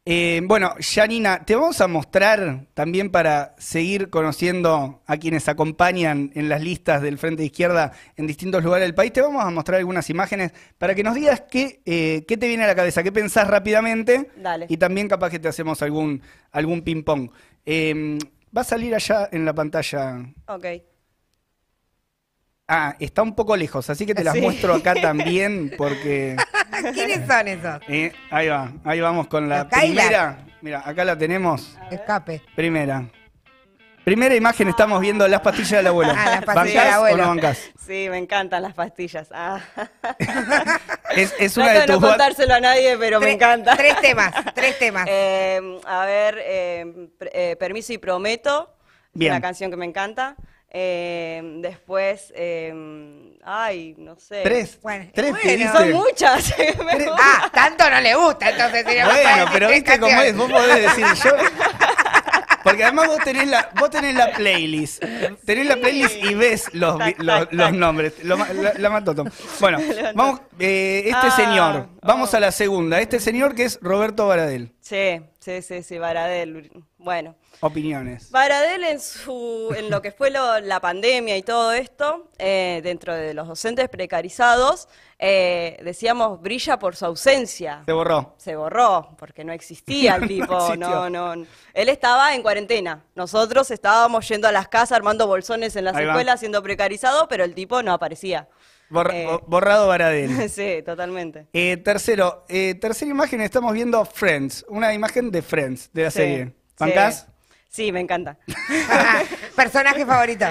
Eh, 0.04 0.42
bueno, 0.44 0.74
Janina, 0.80 1.46
te 1.46 1.54
vamos 1.54 1.80
a 1.80 1.88
mostrar 1.88 2.66
también 2.74 3.08
para 3.08 3.54
seguir 3.56 4.10
conociendo 4.10 5.00
a 5.06 5.16
quienes 5.16 5.48
acompañan 5.48 6.30
en 6.34 6.50
las 6.50 6.62
listas 6.62 7.00
del 7.00 7.16
Frente 7.16 7.40
de 7.40 7.46
Izquierda 7.46 7.92
en 8.18 8.26
distintos 8.26 8.62
lugares 8.62 8.86
del 8.86 8.94
país. 8.94 9.14
Te 9.14 9.22
vamos 9.22 9.42
a 9.42 9.48
mostrar 9.48 9.78
algunas 9.78 10.10
imágenes 10.10 10.52
para 10.76 10.94
que 10.94 11.02
nos 11.02 11.14
digas 11.14 11.44
qué, 11.50 11.80
eh, 11.86 12.26
qué 12.28 12.36
te 12.36 12.48
viene 12.48 12.64
a 12.64 12.66
la 12.66 12.74
cabeza, 12.74 13.02
qué 13.02 13.12
pensás 13.12 13.48
rápidamente. 13.48 14.30
Dale. 14.36 14.66
Y 14.68 14.76
también 14.76 15.08
capaz 15.08 15.30
que 15.30 15.38
te 15.38 15.48
hacemos 15.48 15.80
algún, 15.80 16.20
algún 16.52 16.82
ping-pong. 16.82 17.30
Eh, 17.64 18.18
va 18.56 18.62
a 18.62 18.64
salir 18.64 18.94
allá 18.94 19.28
en 19.32 19.44
la 19.44 19.52
pantalla. 19.52 20.18
Ok. 20.46 20.66
Ah, 22.70 22.94
está 23.00 23.22
un 23.22 23.34
poco 23.34 23.56
lejos, 23.56 23.88
así 23.88 24.04
que 24.04 24.14
te 24.14 24.22
las 24.22 24.36
muestro 24.36 24.74
acá 24.74 24.94
también 25.00 25.72
porque... 25.78 26.36
¿Quiénes 26.92 27.26
son 27.26 27.48
esos? 27.48 27.80
Eh, 27.88 28.12
ahí 28.30 28.48
va, 28.48 28.72
ahí 28.84 29.00
vamos 29.00 29.26
con 29.28 29.48
la 29.48 29.66
primera. 29.68 30.44
Mira, 30.60 30.82
acá 30.84 31.04
la 31.04 31.16
tenemos. 31.16 31.78
Escape. 31.90 32.42
Primera. 32.54 33.10
Primera 34.08 34.34
imagen 34.34 34.68
estamos 34.68 35.02
viendo 35.02 35.28
las 35.28 35.42
pastillas 35.42 35.80
del 35.80 35.88
abuelo. 35.88 36.14
Ah, 36.16 36.30
las 36.30 36.44
pastillas 36.46 36.84
del 36.84 36.94
abuelo. 36.94 37.14
o 37.16 37.26
no 37.26 37.28
bancás? 37.28 37.70
Sí, 37.86 38.06
me 38.08 38.16
encantan 38.16 38.62
las 38.62 38.72
pastillas. 38.72 39.28
Ah. 39.34 39.60
es, 41.10 41.34
es 41.38 41.56
una 41.58 41.72
de, 41.72 41.86
no 41.86 42.00
contárselo 42.00 42.54
a 42.54 42.60
nadie, 42.60 42.96
pero 42.96 43.20
me 43.20 43.32
encanta. 43.32 43.76
Tres 43.76 44.00
temas, 44.00 44.32
tres 44.54 44.78
temas. 44.78 45.06
Eh, 45.10 45.60
a 45.84 46.06
ver, 46.06 46.38
eh, 46.42 47.10
eh, 47.32 47.56
Permiso 47.58 47.92
y 47.92 47.98
Prometo. 47.98 48.74
Bien. 49.12 49.32
Una 49.32 49.42
canción 49.42 49.70
que 49.70 49.76
me 49.76 49.84
encanta. 49.84 50.36
Eh, 50.70 51.40
después, 51.62 52.30
eh, 52.36 52.74
ay, 53.42 53.94
no 53.96 54.16
sé. 54.16 54.42
Tres. 54.42 54.78
Bueno, 54.82 55.10
tres 55.14 55.34
son 55.72 55.92
muchas. 55.92 56.54
ah, 57.18 57.50
tanto 57.52 57.88
no 57.88 58.00
le 58.00 58.14
gusta, 58.14 58.50
entonces 58.50 58.84
Bueno, 58.84 59.46
pero 59.52 59.68
viste 59.68 59.98
cómo 59.98 60.20
es, 60.20 60.36
vos 60.36 60.50
podés 60.50 60.82
decir 60.82 61.06
yo. 61.24 61.30
Porque 62.68 62.84
además 62.84 63.08
vos 63.08 63.18
tenés 63.24 63.48
la, 63.48 63.70
vos 63.78 63.90
tenés 63.90 64.14
la 64.14 64.32
playlist. 64.32 65.02
Tenés 65.44 65.66
la 65.66 65.76
playlist 65.76 66.16
y 66.16 66.34
ves 66.34 66.74
los, 66.74 66.98
los, 67.50 67.72
nombres. 67.72 68.14
la, 68.24 68.90
mató 68.90 69.14
Tom. 69.14 69.28
Bueno, 69.60 69.78
vamos, 70.14 70.40
eh, 70.58 71.04
este 71.06 71.26
ah, 71.26 71.30
señor. 71.30 71.88
Vamos 72.02 72.34
a 72.34 72.40
la 72.40 72.52
segunda. 72.52 73.00
Este 73.00 73.20
señor 73.20 73.54
que 73.54 73.64
es 73.64 73.78
Roberto 73.80 74.26
Baradel. 74.26 74.72
Sí, 74.80 75.20
sí, 75.48 75.62
sí, 75.62 75.82
sí, 75.82 75.98
Baradel. 75.98 76.70
Bueno. 76.98 77.34
Opiniones. 77.60 78.30
Baradel 78.30 78.84
en, 78.84 79.00
su, 79.00 79.74
en 79.76 79.90
lo 79.90 80.02
que 80.02 80.12
fue 80.12 80.30
la 80.30 80.80
pandemia 80.80 81.36
y 81.36 81.42
todo 81.42 81.72
esto, 81.72 82.28
eh, 82.38 82.80
dentro 82.84 83.14
de 83.14 83.32
los 83.32 83.48
docentes 83.48 83.88
precarizados, 83.88 84.88
eh, 85.18 85.78
decíamos, 85.82 86.40
brilla 86.40 86.78
por 86.78 86.96
su 86.96 87.06
ausencia. 87.06 87.82
Se 87.86 87.92
borró. 87.92 88.34
Se 88.36 88.56
borró, 88.56 89.16
porque 89.18 89.42
no 89.44 89.52
existía 89.52 90.16
el 90.16 90.28
tipo. 90.28 90.76
no, 90.76 91.08
no, 91.08 91.32
Él 91.32 91.88
estaba 91.88 92.34
en 92.34 92.42
cuarentena. 92.42 93.04
Nosotros 93.14 93.70
estábamos 93.70 94.28
yendo 94.28 94.48
a 94.48 94.52
las 94.52 94.68
casas, 94.68 94.92
armando 94.92 95.26
bolsones 95.26 95.74
en 95.76 95.86
las 95.86 95.96
escuelas, 95.96 96.40
siendo 96.40 96.62
precarizado, 96.62 97.26
pero 97.28 97.44
el 97.44 97.54
tipo 97.54 97.82
no 97.82 97.92
aparecía. 97.92 98.48
Eh, 98.90 99.38
borrado 99.46 99.88
Baradel. 99.88 100.48
sí, 100.50 100.82
totalmente. 100.84 101.46
tercero, 101.82 102.44
tercera 102.80 103.10
imagen, 103.10 103.40
estamos 103.40 103.72
viendo 103.72 104.04
Friends, 104.04 104.64
una 104.68 104.94
imagen 104.94 105.30
de 105.30 105.42
Friends, 105.42 105.90
de 105.92 106.02
la 106.02 106.10
serie. 106.10 106.54
¿Bancás? 106.78 107.26
Sí, 107.68 107.92
me 107.92 108.00
encanta. 108.00 108.38
¿Personaje 109.56 110.06
favorito? 110.06 110.46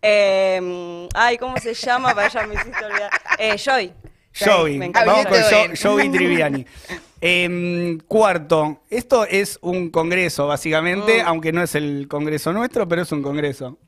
Em, 0.00 1.06
ay, 1.14 1.36
¿cómo 1.36 1.56
se 1.58 1.74
llama? 1.74 2.14
Vaya, 2.14 2.46
me 2.46 2.54
hiciste 2.54 2.84
olvidar. 2.84 3.10
Eh, 3.38 3.56
Joy. 3.58 3.92
Joey. 4.34 4.78
Vamos 4.78 5.26
con 5.26 5.76
Joey 5.76 6.08
Triviani. 6.10 6.66
Em, 7.20 7.98
cuarto, 8.00 8.82
esto 8.90 9.24
es 9.26 9.58
un 9.60 9.90
congreso, 9.90 10.46
básicamente, 10.46 11.22
mm. 11.22 11.26
aunque 11.26 11.52
no 11.52 11.62
es 11.62 11.74
el 11.74 12.08
congreso 12.08 12.52
nuestro, 12.52 12.88
pero 12.88 13.02
es 13.02 13.12
un 13.12 13.22
congreso. 13.22 13.78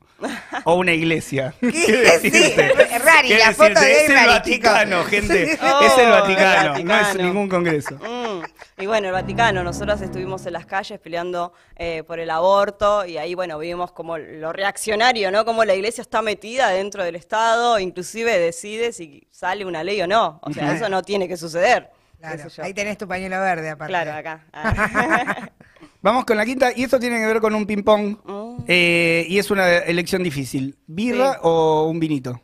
O 0.63 0.75
una 0.75 0.93
iglesia. 0.93 1.53
¿Qué, 1.59 1.71
¿Qué 2.21 2.31
sí, 2.31 2.55
Rari, 2.99 3.29
la 3.37 3.53
foto 3.53 3.79
de 3.79 4.05
Es 4.05 4.09
el 4.09 4.25
Vaticano, 4.25 5.03
gente. 5.03 5.51
es 5.51 5.97
el 5.97 6.09
Vaticano, 6.09 6.79
no 6.79 6.99
es 6.99 7.15
ningún 7.15 7.49
congreso. 7.49 7.95
Mm. 7.95 8.43
Y 8.81 8.85
bueno, 8.87 9.07
el 9.07 9.13
Vaticano, 9.13 9.63
nosotros 9.63 10.01
estuvimos 10.01 10.45
en 10.45 10.53
las 10.53 10.65
calles 10.65 10.99
peleando 10.99 11.53
eh, 11.75 12.03
por 12.05 12.19
el 12.19 12.29
aborto 12.29 13.05
y 13.05 13.17
ahí, 13.17 13.35
bueno, 13.35 13.57
vimos 13.57 13.91
como 13.91 14.17
lo 14.17 14.51
reaccionario, 14.51 15.31
¿no? 15.31 15.45
Como 15.45 15.63
la 15.63 15.75
iglesia 15.75 16.01
está 16.01 16.21
metida 16.21 16.69
dentro 16.69 17.03
del 17.03 17.15
Estado, 17.15 17.79
inclusive 17.79 18.37
decide 18.37 18.91
si 18.91 19.27
sale 19.31 19.65
una 19.65 19.83
ley 19.83 20.01
o 20.01 20.07
no. 20.07 20.39
O 20.41 20.51
sea, 20.51 20.73
eso 20.73 20.89
no 20.89 21.01
tiene 21.03 21.27
que 21.27 21.37
suceder. 21.37 21.89
Claro, 22.19 22.43
ahí 22.59 22.73
tenés 22.73 22.97
tu 22.97 23.07
pañuelo 23.07 23.39
verde, 23.39 23.69
aparte. 23.69 23.91
Claro, 23.91 24.13
acá. 24.13 24.41
Vamos 26.05 26.23
con 26.25 26.37
la 26.37 26.45
quinta, 26.45 26.71
y 26.75 26.83
esto 26.83 26.99
tiene 26.99 27.17
que 27.19 27.25
ver 27.25 27.41
con 27.41 27.55
un 27.55 27.65
ping-pong. 27.65 28.17
Oh. 28.27 28.63
Eh, 28.67 29.25
y 29.27 29.39
es 29.39 29.49
una 29.49 29.77
elección 29.77 30.21
difícil. 30.21 30.77
¿Birra 30.85 31.39
o 31.41 31.87
un 31.89 31.99
vinito? 31.99 32.39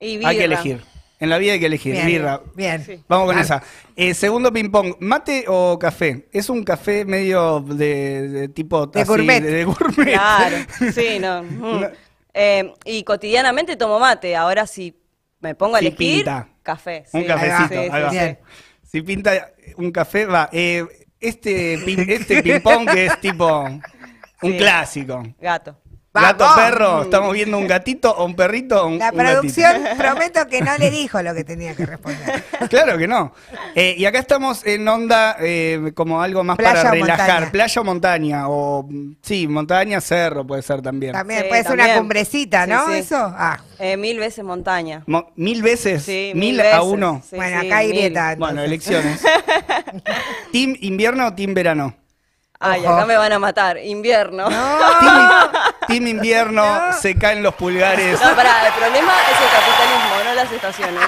Hay 0.00 0.18
que 0.18 0.44
elegir. 0.44 0.82
En 1.20 1.28
la 1.28 1.36
vida 1.36 1.52
hay 1.52 1.60
que 1.60 1.66
elegir. 1.66 2.02
birra. 2.06 2.40
Bien. 2.54 3.04
Vamos 3.06 3.26
con 3.26 3.38
esa. 3.38 3.62
Eh, 3.94 4.14
segundo 4.14 4.50
ping-pong, 4.50 4.94
¿mate 5.00 5.44
o 5.48 5.78
café? 5.78 6.30
Es 6.32 6.48
un 6.48 6.64
café 6.64 7.04
medio 7.04 7.60
de, 7.60 8.48
tipo. 8.54 8.86
De 8.86 9.04
gourmet. 9.04 9.42
De, 9.42 9.64
gourmet. 9.66 10.14
Claro, 10.14 10.56
sí, 10.94 11.18
no. 11.20 11.42
Mm. 11.42 11.84
Eh, 12.32 12.72
y 12.86 13.02
cotidianamente 13.02 13.76
tomo 13.76 13.98
mate. 13.98 14.34
Ahora 14.34 14.66
si 14.66 14.98
me 15.40 15.54
pongo 15.54 15.76
a 15.76 15.80
elegir. 15.80 16.24
Pinta. 16.24 16.48
Café. 16.62 17.04
Un 17.12 17.24
cafecito. 17.24 17.82
Si 18.90 19.02
pinta 19.02 19.52
un 19.76 19.92
café, 19.92 20.24
va. 20.24 20.48
Eh, 20.50 20.86
este, 21.20 21.74
este 22.14 22.42
ping-pong 22.42 22.88
que 22.90 23.06
es 23.06 23.20
tipo 23.20 23.68
un 24.42 24.56
clásico. 24.56 25.22
Gato. 25.40 25.76
Gato, 26.20 26.46
perro, 26.56 27.02
estamos 27.02 27.32
viendo 27.34 27.58
un 27.58 27.66
gatito 27.66 28.10
o 28.10 28.24
un 28.24 28.34
perrito 28.34 28.82
o 28.82 28.86
un 28.88 28.98
La 28.98 29.12
producción 29.12 29.82
prometo 29.96 30.46
que 30.48 30.62
no 30.62 30.76
le 30.78 30.90
dijo 30.90 31.22
lo 31.22 31.34
que 31.34 31.44
tenía 31.44 31.74
que 31.74 31.86
responder. 31.86 32.42
Claro 32.68 32.98
que 32.98 33.06
no. 33.06 33.32
Eh, 33.74 33.94
y 33.96 34.04
acá 34.04 34.18
estamos 34.18 34.66
en 34.66 34.86
onda 34.88 35.36
eh, 35.40 35.92
como 35.94 36.20
algo 36.20 36.42
más 36.44 36.56
para 36.56 36.90
relajar. 36.90 37.50
Playa 37.50 37.80
o 37.80 37.84
montaña. 37.84 38.48
O 38.48 38.88
sí, 39.22 39.46
montaña, 39.46 40.00
cerro 40.00 40.46
puede 40.46 40.62
ser 40.62 40.82
también. 40.82 41.12
También 41.12 41.46
puede 41.48 41.62
ser 41.62 41.72
una 41.72 41.94
cumbrecita, 41.94 42.66
¿no? 42.66 42.90
Eso. 42.92 43.16
Ah. 43.16 43.60
Eh, 43.78 43.96
mil 43.96 44.18
veces 44.18 44.44
montaña. 44.44 45.04
¿Mil 45.36 45.62
veces? 45.62 46.02
Sí, 46.02 46.32
mil, 46.34 46.60
a 46.60 46.82
uno. 46.82 47.22
bueno, 47.30 47.60
acá 47.60 47.78
hay 47.78 47.88
grieta. 47.90 48.34
Bueno, 48.36 48.62
elecciones. 48.62 49.22
¿Team 50.52 50.76
invierno 50.80 51.26
o 51.26 51.34
team 51.34 51.54
verano? 51.54 51.94
Ay, 52.60 52.84
acá 52.84 53.06
me 53.06 53.16
van 53.16 53.32
a 53.32 53.38
matar. 53.38 53.78
Invierno. 53.78 54.48
Team, 55.86 56.06
invierno, 56.06 56.92
se 57.00 57.14
caen 57.14 57.42
los 57.42 57.54
pulgares. 57.54 58.20
No, 58.20 58.34
pará, 58.34 58.66
el 58.66 58.72
problema 58.74 59.12
es 59.30 59.38
el 59.40 59.48
capitalismo, 59.56 60.24
no 60.24 60.34
las 60.34 60.52
estaciones. 60.52 61.04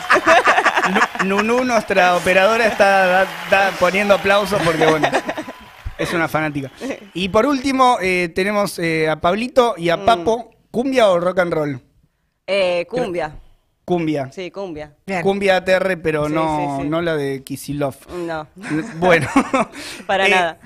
Nunu, 1.24 1.64
nuestra 1.64 2.16
operadora, 2.16 2.66
está 2.66 3.26
poniendo 3.78 4.14
aplausos 4.14 4.60
porque, 4.62 4.86
bueno, 4.86 5.08
es 5.98 6.12
una 6.14 6.28
fanática. 6.28 6.70
Y 7.14 7.28
por 7.28 7.46
último, 7.46 7.98
eh, 8.00 8.30
tenemos 8.34 8.78
eh, 8.78 9.08
a 9.10 9.20
Pablito 9.20 9.74
y 9.76 9.90
a 9.90 9.96
mm. 9.96 10.04
Papo. 10.06 10.50
¿Cumbia 10.70 11.08
o 11.10 11.18
rock 11.18 11.40
and 11.40 11.52
roll? 11.52 11.80
Eh, 12.46 12.86
cumbia. 12.88 13.32
Cumbia. 13.90 14.30
Sí, 14.30 14.52
cumbia. 14.52 14.94
Cumbia 15.20 15.56
ATR, 15.56 16.00
pero 16.00 16.28
no, 16.28 16.84
no 16.84 17.02
la 17.02 17.16
de 17.16 17.42
Kisilov. 17.42 17.96
No. 18.24 18.46
Bueno. 19.00 19.26
Para 20.06 20.28
nada. 20.28 20.60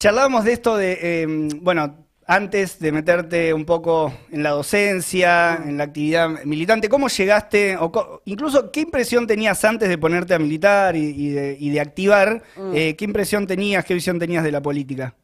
Charlábamos 0.00 0.46
de 0.46 0.52
esto 0.54 0.78
de, 0.78 1.20
em, 1.20 1.48
bueno, 1.60 2.06
antes 2.26 2.78
de 2.78 2.90
meterte 2.90 3.52
un 3.52 3.66
poco 3.66 4.14
en 4.30 4.42
la 4.42 4.50
docencia, 4.52 5.60
en 5.62 5.76
la 5.76 5.84
actividad 5.84 6.42
militante, 6.44 6.88
¿cómo 6.88 7.08
llegaste, 7.08 7.76
o 7.76 8.22
incluso 8.24 8.72
qué 8.72 8.80
impresión 8.80 9.26
tenías 9.26 9.62
antes 9.66 9.86
de 9.86 9.98
ponerte 9.98 10.32
a 10.32 10.38
militar 10.38 10.96
y, 10.96 11.28
de, 11.28 11.80
activar? 11.80 12.42
Mm. 12.56 12.72
Eh, 12.74 12.96
¿Qué 12.96 13.04
impresión 13.04 13.46
tenías, 13.46 13.84
qué 13.84 13.92
visión 13.92 14.18
tenías 14.18 14.42
de 14.42 14.52
la 14.52 14.62
política? 14.62 15.14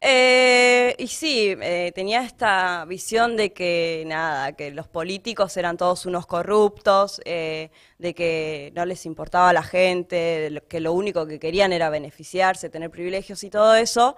Eh, 0.00 0.77
y 0.98 1.06
sí, 1.08 1.54
eh, 1.60 1.92
tenía 1.94 2.22
esta 2.22 2.84
visión 2.84 3.36
de 3.36 3.52
que 3.52 4.04
nada, 4.06 4.52
que 4.52 4.70
los 4.72 4.88
políticos 4.88 5.56
eran 5.56 5.76
todos 5.76 6.06
unos 6.06 6.26
corruptos, 6.26 7.20
eh, 7.24 7.70
de 7.98 8.14
que 8.14 8.72
no 8.74 8.84
les 8.84 9.06
importaba 9.06 9.50
a 9.50 9.52
la 9.52 9.62
gente, 9.62 10.62
que 10.68 10.80
lo 10.80 10.92
único 10.92 11.26
que 11.26 11.38
querían 11.38 11.72
era 11.72 11.88
beneficiarse, 11.90 12.68
tener 12.68 12.90
privilegios 12.90 13.44
y 13.44 13.50
todo 13.50 13.74
eso. 13.74 14.16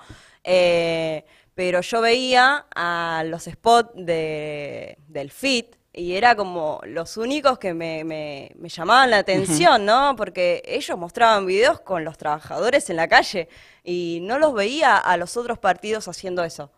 pero 1.54 1.80
yo 1.82 2.00
veía 2.00 2.66
a 2.74 3.22
los 3.26 3.44
spots 3.44 3.90
de, 3.94 4.96
del 5.08 5.30
FIT, 5.30 5.79
y 5.92 6.12
era 6.14 6.36
como 6.36 6.80
los 6.84 7.16
únicos 7.16 7.58
que 7.58 7.74
me, 7.74 8.04
me, 8.04 8.68
llamaban 8.68 9.10
la 9.10 9.18
atención, 9.18 9.84
¿no? 9.84 10.14
Porque 10.16 10.62
ellos 10.64 10.96
mostraban 10.96 11.46
videos 11.46 11.80
con 11.80 12.04
los 12.04 12.16
trabajadores 12.16 12.90
en 12.90 12.96
la 12.96 13.08
calle 13.08 13.48
y 13.82 14.20
no 14.22 14.38
los 14.38 14.54
veía 14.54 14.96
a 14.96 15.16
los 15.16 15.36
otros 15.36 15.58
partidos 15.58 16.06
haciendo 16.06 16.44
eso. 16.44 16.70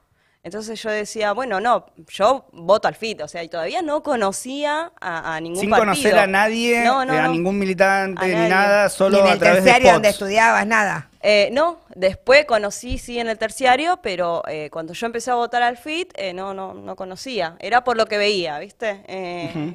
Entonces 0.45 0.83
yo 0.83 0.91
decía, 0.91 1.33
bueno, 1.33 1.61
no, 1.61 1.87
yo 2.09 2.47
voto 2.51 2.89
al 2.89 2.97
FIT, 2.97 3.21
o 3.21 3.29
sea, 3.29 3.45
y 3.45 3.49
todavía 3.49 3.81
no 3.81 4.03
conocía 4.03 4.91
a, 5.01 5.39
ningún 5.41 5.61
Sin 5.61 5.71
conocer 5.71 6.19
a 6.19 6.27
nadie, 6.27 6.83
eh, 6.83 6.89
a 6.89 7.29
ningún 7.29 7.61
militante, 7.61 8.27
ni 8.27 8.49
nada, 8.49 8.89
solo 8.89 9.21
en 9.21 9.27
el 9.27 9.33
a 9.35 9.39
través 9.39 9.63
terciario 9.63 9.93
donde 9.93 10.09
estudiabas, 10.09 10.67
nada? 10.67 11.11
Eh, 11.21 11.51
no, 11.53 11.79
después 11.95 12.45
conocí, 12.45 12.99
sí, 12.99 13.21
en 13.21 13.29
el 13.29 13.39
terciario, 13.39 14.01
pero 14.03 14.43
eh, 14.49 14.69
cuando 14.73 14.95
yo 14.95 15.07
empecé 15.07 15.31
a 15.31 15.37
votar 15.37 15.63
al 15.63 15.77
FIT, 15.77 16.13
no, 16.35 16.55
no, 16.55 16.75
no 16.75 16.97
conocía. 16.97 17.55
Era 17.61 17.85
por 17.85 17.97
lo 17.97 18.07
que 18.07 18.19
veía, 18.19 18.59
¿viste? 18.59 19.05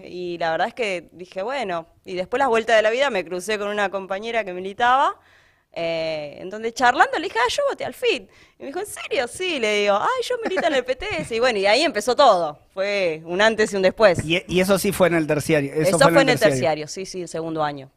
Y 0.03 0.37
la 0.37 0.51
verdad 0.51 0.67
es 0.67 0.73
que 0.73 1.07
dije, 1.13 1.43
bueno, 1.43 1.87
y 2.03 2.15
después 2.15 2.39
las 2.39 2.49
vueltas 2.49 2.75
de 2.75 2.81
la 2.81 2.89
vida 2.89 3.09
me 3.09 3.23
crucé 3.23 3.57
con 3.57 3.69
una 3.69 3.89
compañera 3.89 4.43
que 4.43 4.51
militaba, 4.51 5.15
eh, 5.79 6.39
en 6.39 6.49
donde 6.49 6.73
charlando 6.73 7.19
le 7.19 7.25
dije, 7.25 7.37
ah, 7.37 7.47
yo 7.49 7.61
voté 7.69 7.85
al 7.85 7.93
FIT. 7.93 8.23
Y 8.57 8.63
me 8.63 8.67
dijo, 8.67 8.79
¿en 8.79 8.87
serio? 8.87 9.27
Sí, 9.27 9.59
le 9.59 9.81
digo, 9.81 9.95
ay, 9.95 10.23
yo 10.27 10.35
milito 10.43 10.65
en 10.65 10.73
el 10.73 10.83
PTS. 10.83 11.31
Y 11.33 11.39
bueno, 11.39 11.59
y 11.59 11.67
ahí 11.67 11.83
empezó 11.83 12.15
todo. 12.15 12.57
Fue 12.73 13.21
un 13.25 13.39
antes 13.43 13.71
y 13.73 13.75
un 13.75 13.83
después. 13.83 14.25
Y, 14.25 14.59
eso 14.59 14.79
sí 14.79 14.91
fue 14.91 15.05
en 15.07 15.13
el 15.13 15.27
terciario. 15.27 15.71
Eso, 15.71 15.99
fue, 15.99 16.23
en 16.23 16.29
el 16.29 16.39
terciario. 16.39 16.87
sí, 16.87 17.05
sí, 17.05 17.21
el 17.21 17.27
segundo 17.27 17.63
año. 17.63 17.91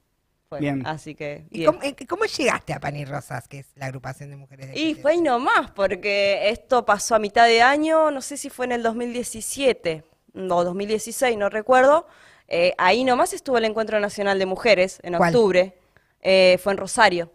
Bien. 0.59 0.87
Así 0.87 1.15
que. 1.15 1.47
¿Y 1.51 1.65
cómo, 1.65 2.27
llegaste 2.27 2.75
a 2.75 2.81
Pani 2.81 3.07
Rosas, 3.07 3.49
que 3.49 3.61
es 3.61 3.67
la 3.77 3.87
agrupación 3.87 4.29
de 4.29 4.37
mujeres 4.37 4.69
de 4.69 4.79
Y 4.79 4.95
fue 4.95 5.13
ahí 5.13 5.23
nomás, 5.23 5.71
porque 5.71 6.51
esto 6.51 6.85
pasó 6.85 7.15
a 7.15 7.19
mitad 7.19 7.47
de 7.47 7.63
año, 7.63 8.11
no 8.11 8.21
sé 8.21 8.37
si 8.37 8.51
fue 8.51 8.67
en 8.67 8.73
el 8.73 8.83
2017 8.83 10.05
o 10.35 10.65
2016, 10.65 11.39
no 11.39 11.49
recuerdo. 11.49 12.07
Eh, 12.47 12.75
ahí 12.77 13.05
nomás 13.05 13.33
estuvo 13.33 13.57
el 13.57 13.65
Encuentro 13.65 13.99
Nacional 14.01 14.39
de 14.39 14.45
Mujeres 14.45 14.99
en 15.03 15.15
octubre. 15.15 15.79
Eh, 16.21 16.59
fue 16.63 16.73
en 16.73 16.79
Rosario. 16.79 17.31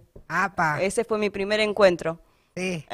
Ese 0.81 1.03
fue 1.03 1.17
mi 1.17 1.29
primer 1.29 1.60
encuentro. 1.60 2.19
Sí. 2.55 2.86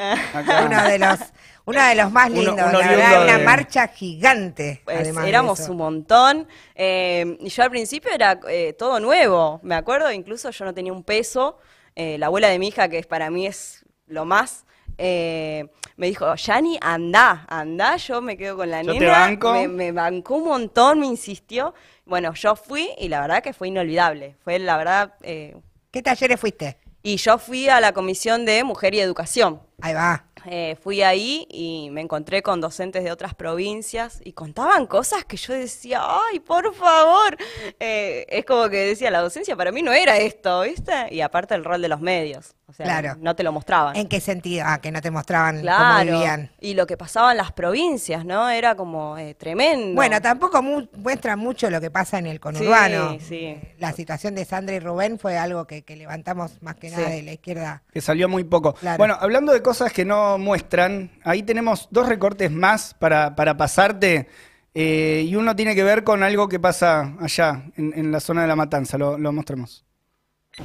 uno 0.65 0.83
de 0.83 0.97
los 0.97 1.19
uno 1.65 1.87
de 1.87 1.95
los 1.95 2.11
más 2.11 2.31
lindos, 2.31 2.55
una 2.55 3.37
marcha 3.39 3.87
gigante. 3.87 4.81
Pues 4.83 5.15
éramos 5.25 5.69
un 5.69 5.77
montón. 5.77 6.47
Eh, 6.75 7.37
y 7.39 7.49
yo 7.49 7.63
al 7.63 7.69
principio 7.69 8.11
era 8.11 8.39
eh, 8.49 8.73
todo 8.73 8.99
nuevo. 8.99 9.59
Me 9.63 9.75
acuerdo, 9.75 10.11
incluso 10.11 10.49
yo 10.49 10.65
no 10.65 10.73
tenía 10.73 10.91
un 10.91 11.03
peso. 11.03 11.57
Eh, 11.95 12.17
la 12.17 12.27
abuela 12.27 12.47
de 12.47 12.57
mi 12.57 12.69
hija, 12.69 12.89
que 12.89 13.03
para 13.03 13.29
mí 13.29 13.45
es 13.45 13.85
lo 14.07 14.25
más, 14.25 14.65
me 14.97 16.07
dijo, 16.07 16.35
Yani, 16.35 16.77
anda, 16.81 17.45
anda, 17.47 17.97
yo 17.97 18.21
me 18.21 18.37
quedo 18.37 18.57
con 18.57 18.69
la 18.69 18.81
yo 18.81 18.93
nena. 18.93 19.37
Me, 19.53 19.67
me, 19.67 19.91
bancó 19.91 20.35
un 20.35 20.45
montón, 20.45 20.99
me 20.99 21.07
insistió. 21.07 21.73
Bueno, 22.05 22.33
yo 22.33 22.55
fui 22.55 22.89
y 22.97 23.07
la 23.07 23.21
verdad 23.21 23.43
que 23.43 23.53
fue 23.53 23.67
inolvidable. 23.67 24.35
Fue 24.43 24.57
la 24.59 24.77
verdad. 24.77 25.13
¿Qué 25.21 26.01
talleres 26.01 26.39
fuiste? 26.39 26.77
Y 27.03 27.17
yo 27.17 27.37
fui 27.39 27.67
a 27.67 27.79
la 27.79 27.93
Comisión 27.93 28.45
de 28.45 28.63
Mujer 28.63 28.93
y 28.93 28.99
Educación. 28.99 29.61
Ahí 29.81 29.93
va. 29.93 30.25
Eh, 30.45 30.75
fui 30.81 31.01
ahí 31.01 31.47
y 31.49 31.89
me 31.91 32.01
encontré 32.01 32.41
con 32.41 32.61
docentes 32.61 33.03
de 33.03 33.11
otras 33.11 33.35
provincias 33.35 34.21
y 34.23 34.33
contaban 34.33 34.87
cosas 34.87 35.23
que 35.25 35.37
yo 35.37 35.53
decía, 35.53 36.01
ay, 36.03 36.39
por 36.39 36.73
favor. 36.73 37.37
Eh, 37.79 38.25
es 38.29 38.45
como 38.45 38.69
que 38.69 38.77
decía, 38.77 39.11
la 39.11 39.21
docencia 39.21 39.55
para 39.55 39.71
mí 39.71 39.81
no 39.81 39.91
era 39.91 40.17
esto, 40.17 40.61
¿viste? 40.61 40.93
Y 41.11 41.21
aparte 41.21 41.55
el 41.55 41.63
rol 41.63 41.81
de 41.81 41.87
los 41.87 42.01
medios. 42.01 42.55
O 42.71 42.73
sea, 42.73 42.85
claro. 42.85 43.17
no 43.19 43.35
te 43.35 43.43
lo 43.43 43.51
mostraban. 43.51 43.97
¿En 43.97 44.07
qué 44.07 44.21
sentido? 44.21 44.63
Ah, 44.65 44.79
que 44.79 44.91
no 44.91 45.01
te 45.01 45.11
mostraban 45.11 45.61
cómo 45.61 45.99
vivían. 45.99 46.51
Y 46.61 46.73
lo 46.73 46.87
que 46.87 46.95
pasaba 46.95 47.31
en 47.31 47.37
las 47.37 47.51
provincias, 47.51 48.23
¿no? 48.23 48.49
Era 48.49 48.75
como 48.75 49.17
eh, 49.17 49.35
tremendo. 49.35 49.95
Bueno, 49.95 50.21
tampoco 50.21 50.61
muestra 50.61 51.35
mucho 51.35 51.69
lo 51.69 51.81
que 51.81 51.91
pasa 51.91 52.17
en 52.17 52.27
el 52.27 52.39
conurbano. 52.39 53.17
Sí, 53.19 53.19
sí. 53.19 53.61
La 53.77 53.91
situación 53.91 54.35
de 54.35 54.45
Sandra 54.45 54.75
y 54.75 54.79
Rubén 54.79 55.19
fue 55.19 55.37
algo 55.37 55.67
que, 55.67 55.83
levantamos 55.91 56.61
más 56.61 56.75
que 56.75 56.89
nada 56.89 57.09
de 57.09 57.21
la 57.21 57.33
izquierda. 57.33 57.83
Que 57.91 57.99
salió 57.99 58.29
muy 58.29 58.45
poco. 58.45 58.75
Bueno, 58.97 59.17
hablando 59.19 59.51
de 59.51 59.61
cosas 59.61 59.91
que 59.91 60.05
no 60.05 60.37
muestran, 60.37 61.11
ahí 61.23 61.43
tenemos 61.43 61.89
dos 61.91 62.07
recortes 62.07 62.49
más 62.49 62.93
para, 62.93 63.35
para 63.35 63.57
pasarte. 63.57 64.29
Eh, 64.73 65.25
y 65.27 65.35
uno 65.35 65.55
tiene 65.55 65.75
que 65.75 65.83
ver 65.83 66.03
con 66.03 66.23
algo 66.23 66.47
que 66.47 66.59
pasa 66.59 67.15
allá, 67.19 67.65
en, 67.75 68.11
la 68.11 68.19
zona 68.19 68.43
de 68.43 68.47
la 68.47 68.55
matanza. 68.55 68.97
Lo, 68.97 69.17
mostramos. 69.31 69.85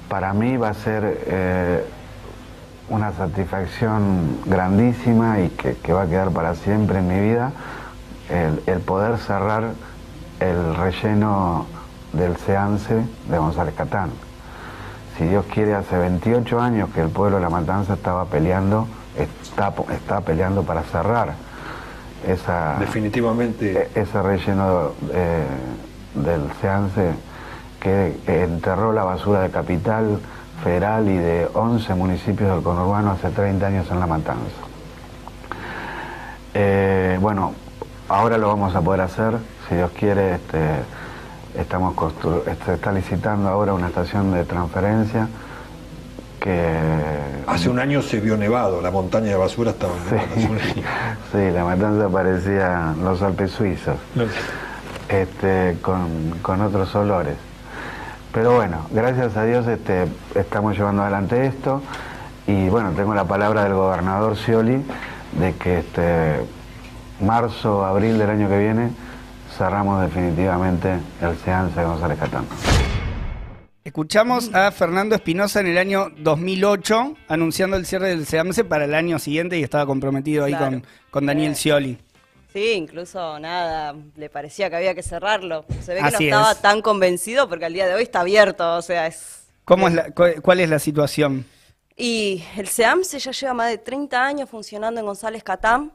Para 0.08 0.32
mí 0.32 0.56
va 0.56 0.70
a 0.70 0.74
ser 0.74 1.22
eh, 1.26 1.84
una 2.88 3.12
satisfacción 3.12 4.40
grandísima 4.44 5.40
y 5.40 5.50
que, 5.50 5.92
va 5.92 6.02
a 6.02 6.06
quedar 6.06 6.32
para 6.32 6.56
siempre 6.56 6.98
en 6.98 7.06
mi 7.06 7.20
vida 7.20 7.52
el, 8.28 8.80
poder 8.80 9.18
cerrar 9.18 9.74
el 10.40 10.74
relleno 10.74 11.66
del 12.12 12.36
SEANCE 12.36 13.04
de 13.28 13.38
González 13.38 13.74
Catán. 13.76 14.10
Si 15.16 15.24
Dios 15.24 15.44
quiere, 15.54 15.74
hace 15.74 15.96
28 15.96 16.60
años 16.60 16.90
que 16.90 17.00
el 17.00 17.08
pueblo 17.08 17.36
de 17.36 17.42
La 17.42 17.50
Matanza 17.50 17.94
estaba 17.94 18.24
peleando 18.24 18.88
está, 19.16 19.72
está 19.92 20.20
peleando 20.20 20.64
para 20.64 20.82
cerrar 20.82 21.34
esa, 22.26 22.76
definitivamente 22.80 23.88
e, 23.94 24.00
ese 24.00 24.20
relleno 24.20 24.90
eh, 25.12 25.46
del 26.14 26.50
SEANCE 26.60 27.14
que, 27.80 28.16
enterró 28.26 28.92
la 28.92 29.04
basura 29.04 29.40
de 29.42 29.50
Capital 29.50 30.18
Federal 30.62 31.08
y 31.08 31.16
de 31.16 31.48
11 31.52 31.94
municipios 31.94 32.50
del 32.50 32.62
conurbano 32.62 33.12
hace 33.12 33.30
30 33.30 33.66
años 33.66 33.86
en 33.90 34.00
La 34.00 34.06
Matanza. 34.06 34.42
Eh, 36.54 37.18
bueno, 37.20 37.54
ahora 38.08 38.38
lo 38.38 38.48
vamos 38.48 38.74
a 38.74 38.80
poder 38.80 39.02
hacer, 39.02 39.34
si 39.68 39.74
Dios 39.74 39.90
quiere, 39.98 40.36
este, 40.36 40.60
estamos 41.54 41.94
este, 42.46 42.74
está 42.74 42.92
licitando 42.92 43.48
ahora 43.48 43.74
una 43.74 43.88
estación 43.88 44.32
de 44.32 44.44
transferencia 44.44 45.28
Hace 47.46 47.68
un 47.68 47.78
año 47.78 48.02
se 48.02 48.20
vio 48.20 48.36
nevado, 48.36 48.80
la 48.80 48.90
montaña 48.90 49.30
de 49.30 49.36
basura 49.36 49.72
estaba 49.72 49.94
nevada. 50.04 50.28
Sí, 51.32 51.50
la 51.52 51.64
matanza 51.64 52.08
parecía 52.08 52.94
los 53.02 53.20
Alpes 53.20 53.50
suizos, 53.50 53.96
este, 55.08 55.76
con, 55.82 56.60
otros 56.60 56.94
olores. 56.94 57.34
Pero 58.36 58.54
bueno, 58.54 58.86
gracias 58.90 59.34
a 59.38 59.46
Dios 59.46 59.66
este, 59.66 60.08
estamos 60.34 60.76
llevando 60.76 61.00
adelante 61.00 61.46
esto 61.46 61.80
y 62.46 62.68
bueno, 62.68 62.92
tengo 62.92 63.14
la 63.14 63.24
palabra 63.24 63.64
del 63.64 63.72
gobernador 63.72 64.36
Scioli 64.36 64.84
de 65.40 65.54
que 65.54 65.78
este 65.78 66.44
marzo, 67.18 67.86
abril 67.86 68.18
del 68.18 68.28
año 68.28 68.46
que 68.50 68.58
viene 68.58 68.90
cerramos 69.56 70.02
definitivamente 70.02 70.98
el 71.22 71.34
seance 71.38 71.80
de 71.80 71.86
González 71.86 72.18
Catán. 72.18 72.44
Escuchamos 73.84 74.52
a 74.52 74.70
Fernando 74.70 75.14
Espinosa 75.14 75.60
en 75.60 75.68
el 75.68 75.78
año 75.78 76.08
2008 76.18 77.14
anunciando 77.28 77.78
el 77.78 77.86
cierre 77.86 78.10
del 78.10 78.26
SEAMSE 78.26 78.64
para 78.64 78.84
el 78.84 78.94
año 78.94 79.18
siguiente 79.18 79.58
y 79.58 79.62
estaba 79.62 79.86
comprometido 79.86 80.44
ahí 80.44 80.52
con, 80.52 80.84
con, 81.10 81.24
Daniel 81.24 81.56
Scioli. 81.56 81.96
Sí, 82.56 82.72
incluso 82.72 83.38
nada, 83.38 83.94
le 84.16 84.30
parecía 84.30 84.70
que 84.70 84.76
había 84.76 84.94
que 84.94 85.02
cerrarlo. 85.02 85.66
Se 85.82 85.92
ve 85.92 86.00
que 86.00 86.10
no 86.10 86.18
estaba 86.18 86.54
tan 86.54 86.80
convencido 86.80 87.50
porque 87.50 87.66
al 87.66 87.74
día 87.74 87.86
de 87.86 87.92
hoy 87.92 88.04
está 88.04 88.20
abierto, 88.20 88.76
o 88.76 88.80
sea, 88.80 89.06
es... 89.06 89.44
¿Cómo 89.66 89.88
es 89.88 89.94
la, 89.94 90.10
¿Cuál 90.10 90.60
es 90.60 90.70
la 90.70 90.78
situación? 90.78 91.44
Y 91.98 92.42
el 92.56 92.66
SEAMSE 92.66 93.18
ya 93.18 93.32
lleva 93.32 93.52
más 93.52 93.68
de 93.68 93.76
30 93.76 94.24
años 94.24 94.48
funcionando 94.48 94.98
en 94.98 95.04
González 95.04 95.44
Catán. 95.44 95.92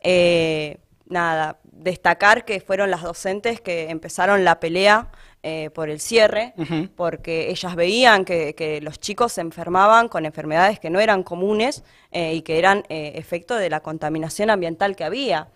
Eh, 0.00 0.78
nada, 1.04 1.58
destacar 1.62 2.46
que 2.46 2.62
fueron 2.62 2.90
las 2.90 3.02
docentes 3.02 3.60
que 3.60 3.90
empezaron 3.90 4.46
la 4.46 4.60
pelea 4.60 5.08
eh, 5.42 5.68
por 5.74 5.90
el 5.90 6.00
cierre, 6.00 6.54
porque 6.96 7.50
ellas 7.50 7.76
veían 7.76 8.24
que, 8.24 8.80
los 8.82 8.98
chicos 8.98 9.34
se 9.34 9.42
enfermaban 9.42 10.08
con 10.08 10.24
enfermedades 10.24 10.80
que 10.80 10.88
no 10.88 11.00
eran 11.00 11.22
comunes 11.22 11.84
eh, 12.12 12.32
y 12.32 12.40
que 12.40 12.58
eran 12.58 12.84
eh, 12.88 13.12
efecto 13.16 13.56
de 13.56 13.68
la 13.68 13.80
contaminación 13.80 14.48
ambiental 14.48 14.96
que 14.96 15.04
había. 15.04 15.48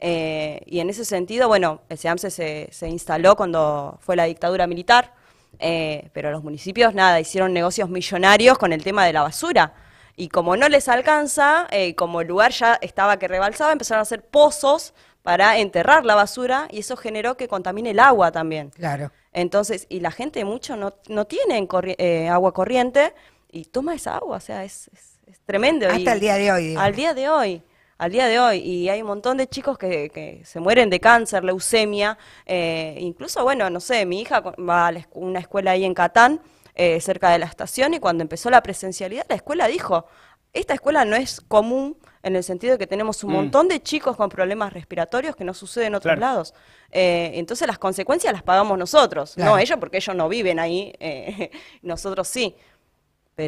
Y 0.00 0.80
en 0.80 0.90
ese 0.90 1.04
sentido, 1.04 1.48
bueno, 1.48 1.82
el 1.88 1.98
SEAMSE 1.98 2.30
se, 2.30 2.68
se 2.70 2.88
instaló 2.88 3.36
cuando 3.36 3.98
fue 4.00 4.16
la 4.16 4.24
dictadura 4.24 4.66
militar, 4.66 5.12
pero 5.58 6.30
los 6.30 6.42
municipios, 6.42 6.94
nada, 6.94 7.20
hicieron 7.20 7.52
negocios 7.52 7.90
millonarios 7.90 8.56
con 8.58 8.72
el 8.72 8.82
tema 8.82 9.04
de 9.04 9.12
la 9.12 9.22
basura. 9.22 9.74
Y 10.16 10.28
como 10.28 10.56
no 10.56 10.68
les 10.68 10.88
alcanza, 10.88 11.66
como 11.96 12.20
el 12.22 12.28
lugar 12.28 12.52
ya 12.52 12.78
estaba 12.80 13.18
que 13.18 13.28
rebalsaba, 13.28 13.72
empezaron 13.72 14.00
a 14.00 14.02
hacer 14.02 14.22
pozos 14.22 14.94
para 15.22 15.58
enterrar 15.58 16.04
la 16.04 16.14
basura 16.14 16.66
y 16.70 16.80
eso 16.80 16.96
generó 16.96 17.36
que 17.36 17.48
contamine 17.48 17.90
el 17.90 17.98
agua 17.98 18.32
también. 18.32 18.70
Claro. 18.70 19.12
Entonces, 19.32 19.86
y 19.88 20.00
la 20.00 20.10
gente 20.10 20.44
mucho 20.44 20.76
no, 20.76 20.94
no 21.08 21.26
tiene 21.26 21.66
eh, 21.98 22.28
agua 22.28 22.52
corriente 22.52 23.14
y 23.50 23.66
toma 23.66 23.94
esa 23.94 24.16
agua, 24.16 24.38
o 24.38 24.40
sea, 24.40 24.64
es, 24.64 24.90
es, 24.94 25.40
tremendo. 25.46 25.88
Hasta 25.88 26.12
el 26.12 26.20
día 26.20 26.34
de 26.34 26.52
hoy. 26.52 26.76
Al 26.76 26.94
día 26.94 27.14
de 27.14 27.28
hoy, 27.28 27.62
al 28.00 28.10
día 28.10 28.28
de 28.28 28.40
hoy. 28.40 28.58
Y 28.58 28.88
hay 28.88 29.02
un 29.02 29.08
montón 29.08 29.36
de 29.36 29.46
chicos 29.46 29.76
que, 29.76 30.08
que 30.08 30.42
se 30.44 30.58
mueren 30.58 30.88
de 30.88 31.00
cáncer, 31.00 31.44
leucemia, 31.44 32.16
eh, 32.46 32.96
incluso, 32.98 33.44
bueno, 33.44 33.68
no 33.68 33.78
sé, 33.78 34.06
mi 34.06 34.22
hija 34.22 34.40
va 34.40 34.88
a 34.88 34.94
una 35.12 35.38
escuela 35.38 35.72
ahí 35.72 35.84
en 35.84 35.92
Catán, 35.92 36.40
eh, 36.74 36.98
cerca 37.02 37.30
de 37.30 37.38
la 37.38 37.44
estación, 37.44 37.92
y 37.92 38.00
cuando 38.00 38.22
empezó 38.22 38.48
la 38.48 38.62
presencialidad, 38.62 39.26
la 39.28 39.36
escuela 39.36 39.66
dijo, 39.66 40.06
esta 40.54 40.72
escuela 40.72 41.04
no 41.04 41.14
es 41.14 41.42
común 41.42 41.98
en 42.22 42.36
el 42.36 42.42
sentido 42.42 42.72
de 42.72 42.78
que 42.78 42.86
tenemos 42.86 43.22
un 43.22 43.32
mm. 43.32 43.34
montón 43.34 43.68
de 43.68 43.82
chicos 43.82 44.16
con 44.16 44.30
problemas 44.30 44.72
respiratorios 44.72 45.36
que 45.36 45.44
no 45.44 45.52
suceden 45.52 45.88
en 45.88 45.94
otros 45.96 46.18
lados. 46.18 46.54
Eh, 46.90 47.32
entonces 47.34 47.68
las 47.68 47.78
consecuencias 47.78 48.32
las 48.32 48.42
pagamos 48.42 48.78
nosotros, 48.78 49.36
no 49.36 49.58
ellos 49.58 49.78
porque 49.78 49.98
ellos 49.98 50.16
no 50.16 50.28
viven 50.28 50.58
ahí, 50.58 50.94
eh, 51.00 51.50
nosotros 51.82 52.26
sí. 52.28 52.56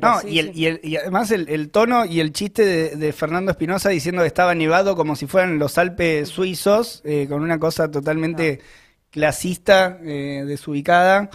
No, 0.01 0.21
y, 0.27 0.97
además 0.97 1.31
el, 1.31 1.71
tono 1.71 2.05
y 2.05 2.21
el 2.21 2.33
chiste 2.33 2.97
de, 2.97 3.13
Fernando 3.13 3.51
Espinosa 3.51 3.91
diciendo 3.91 4.23
que 4.23 4.29
estaba 4.29 4.55
nevado 4.55 4.97
como 4.97 5.17
si 5.17 5.27
fueran 5.27 5.59
los 5.59 5.79
Alpes 5.79 6.29
suizos, 6.29 7.03
eh, 7.05 7.27
con 7.29 7.43
una 7.43 7.59
cosa 7.59 7.91
totalmente 7.91 8.61
clasista, 9.11 9.99
eh, 10.03 10.45
desubicada. 10.47 11.31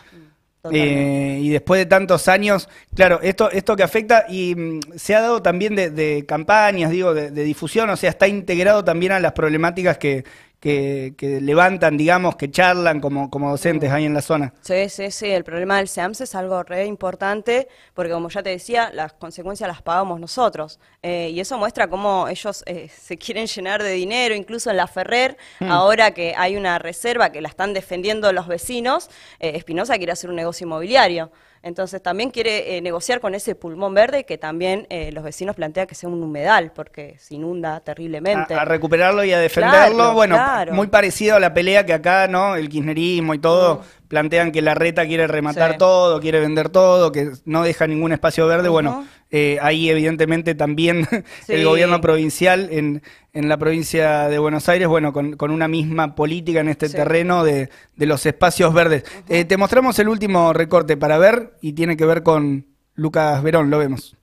Eh, 0.70 1.40
y 1.42 1.50
después 1.50 1.80
de 1.80 1.86
tantos 1.86 2.28
años, 2.28 2.68
claro, 2.94 3.22
esto, 3.22 3.50
esto 3.52 3.78
que 3.78 3.84
afecta 3.84 4.26
y 4.28 4.54
mm, 4.54 4.80
se 4.98 5.16
ha 5.16 5.22
dado 5.22 5.42
también 5.42 5.76
de, 5.76 6.26
campañas, 6.28 6.92
digo, 6.92 7.14
de, 7.14 7.32
difusión, 7.32 7.90
o 7.90 7.96
sea, 7.96 8.10
está 8.10 8.28
integrado 8.28 8.84
también 8.84 9.14
a 9.14 9.20
las 9.20 9.32
problemáticas 9.32 9.98
que, 9.98 10.26
que, 10.60 11.40
levantan, 11.42 11.98
digamos, 11.98 12.36
que 12.36 12.50
charlan 12.50 13.00
como, 13.00 13.30
como 13.30 13.52
docentes 13.52 13.92
ahí 13.92 14.06
en 14.06 14.14
la 14.14 14.22
zona. 14.22 14.54
Sí, 14.62 14.90
sí, 14.90 15.12
sí, 15.12 15.28
el 15.28 15.44
problema 15.44 15.78
del 15.78 15.88
SEAMS 15.88 16.22
es 16.22 16.36
algo 16.36 16.64
re 16.64 16.86
importante 16.86 17.68
porque 17.94 18.12
como 18.12 18.30
ya 18.30 18.42
te 18.42 18.50
decía, 18.50 18.92
las 18.94 19.14
consecuencias 19.14 19.68
las 19.68 19.82
pagamos 19.82 20.20
nosotros 20.20 20.80
eh, 21.04 21.30
y 21.34 21.40
eso 21.40 21.58
muestra 21.58 21.88
cómo 21.90 22.28
ellos 22.28 22.64
eh, 22.66 22.90
se 22.96 23.18
quieren 23.18 23.48
llenar 23.48 23.84
de 23.84 23.92
dinero, 23.92 24.36
incluso 24.36 24.70
en 24.72 24.78
la 24.78 24.88
Ferrer, 24.88 25.38
hmm. 25.60 25.72
ahora 25.72 26.12
que 26.12 26.34
hay 26.36 26.58
una 26.58 26.80
reserva 26.80 27.32
que 27.32 27.42
la 27.42 27.50
están 27.50 27.74
defendiendo 27.74 28.32
los 28.34 28.48
vecinos, 28.48 29.10
eh, 29.40 29.52
Espinosa 29.56 29.98
quiere 29.98 30.12
hacer 30.12 30.30
un 30.30 30.36
negocio 30.36 30.66
inmobiliario. 30.66 31.32
Entonces 31.68 32.02
también 32.02 32.32
quiere 32.32 32.78
eh, 32.78 32.82
negociar 32.82 33.20
con 33.20 33.36
ese 33.36 33.56
pulmón 33.56 33.94
verde 33.94 34.24
que 34.26 34.38
también 34.38 34.88
eh, 34.90 35.12
los 35.12 35.24
vecinos 35.24 35.56
plantean 35.56 35.88
que 35.88 35.96
sea 35.96 36.10
un 36.10 36.24
humedal 36.24 36.72
porque 36.74 37.16
se 37.20 37.36
inunda 37.36 37.80
terriblemente. 37.82 38.54
A, 38.54 38.66
recuperarlo 38.66 39.24
y 39.24 39.34
a 39.34 39.40
defenderlo, 39.40 40.14
bueno, 40.14 40.38
muy 40.72 40.88
parecido 40.88 41.36
a 41.36 41.40
la 41.40 41.54
pelea 41.54 41.86
que 41.86 41.94
acá, 41.94 42.28
¿no? 42.28 42.56
El 42.56 42.70
kirchnerismo 42.70 43.34
y 43.34 43.40
todo. 43.40 43.76
Mm 43.76 43.98
plantean 44.08 44.52
que 44.52 44.62
la 44.62 44.74
reta 44.74 45.06
quiere 45.06 45.28
rematar 45.28 45.78
todo, 45.78 46.20
quiere 46.20 46.40
vender 46.40 46.70
todo, 46.70 47.12
que 47.12 47.32
no 47.46 47.64
deja 47.64 47.88
ningún 47.88 48.12
espacio 48.12 48.48
verde. 48.48 48.70
Bueno, 48.70 49.06
eh, 49.32 49.58
ahí 49.62 49.90
evidentemente 49.90 50.56
también 50.56 51.08
el 51.48 51.66
gobierno 51.66 52.00
provincial 52.02 52.70
en, 52.72 53.02
en, 53.34 53.50
la 53.50 53.58
provincia 53.58 54.30
de 54.30 54.40
Buenos 54.40 54.70
Aires, 54.70 54.88
bueno, 54.88 55.14
con, 55.14 55.36
con 55.36 55.52
una 55.52 55.68
misma 55.68 56.16
política 56.16 56.62
en 56.62 56.70
este 56.70 56.90
terreno 56.90 57.44
de, 57.44 57.70
de, 57.96 58.06
los 58.06 58.26
espacios 58.26 58.74
verdes. 58.74 59.04
Eh, 59.30 59.46
te 59.46 59.58
mostramos 59.58 60.00
el 60.00 60.10
último 60.10 60.54
recorte 60.54 60.98
para 60.98 61.18
ver 61.18 61.54
y 61.62 61.74
tiene 61.74 61.98
que 61.98 62.06
ver 62.06 62.24
con 62.24 62.68
Lucas 62.96 63.44
Verón, 63.44 63.70
lo 63.70 63.80
vemos. 63.80 64.16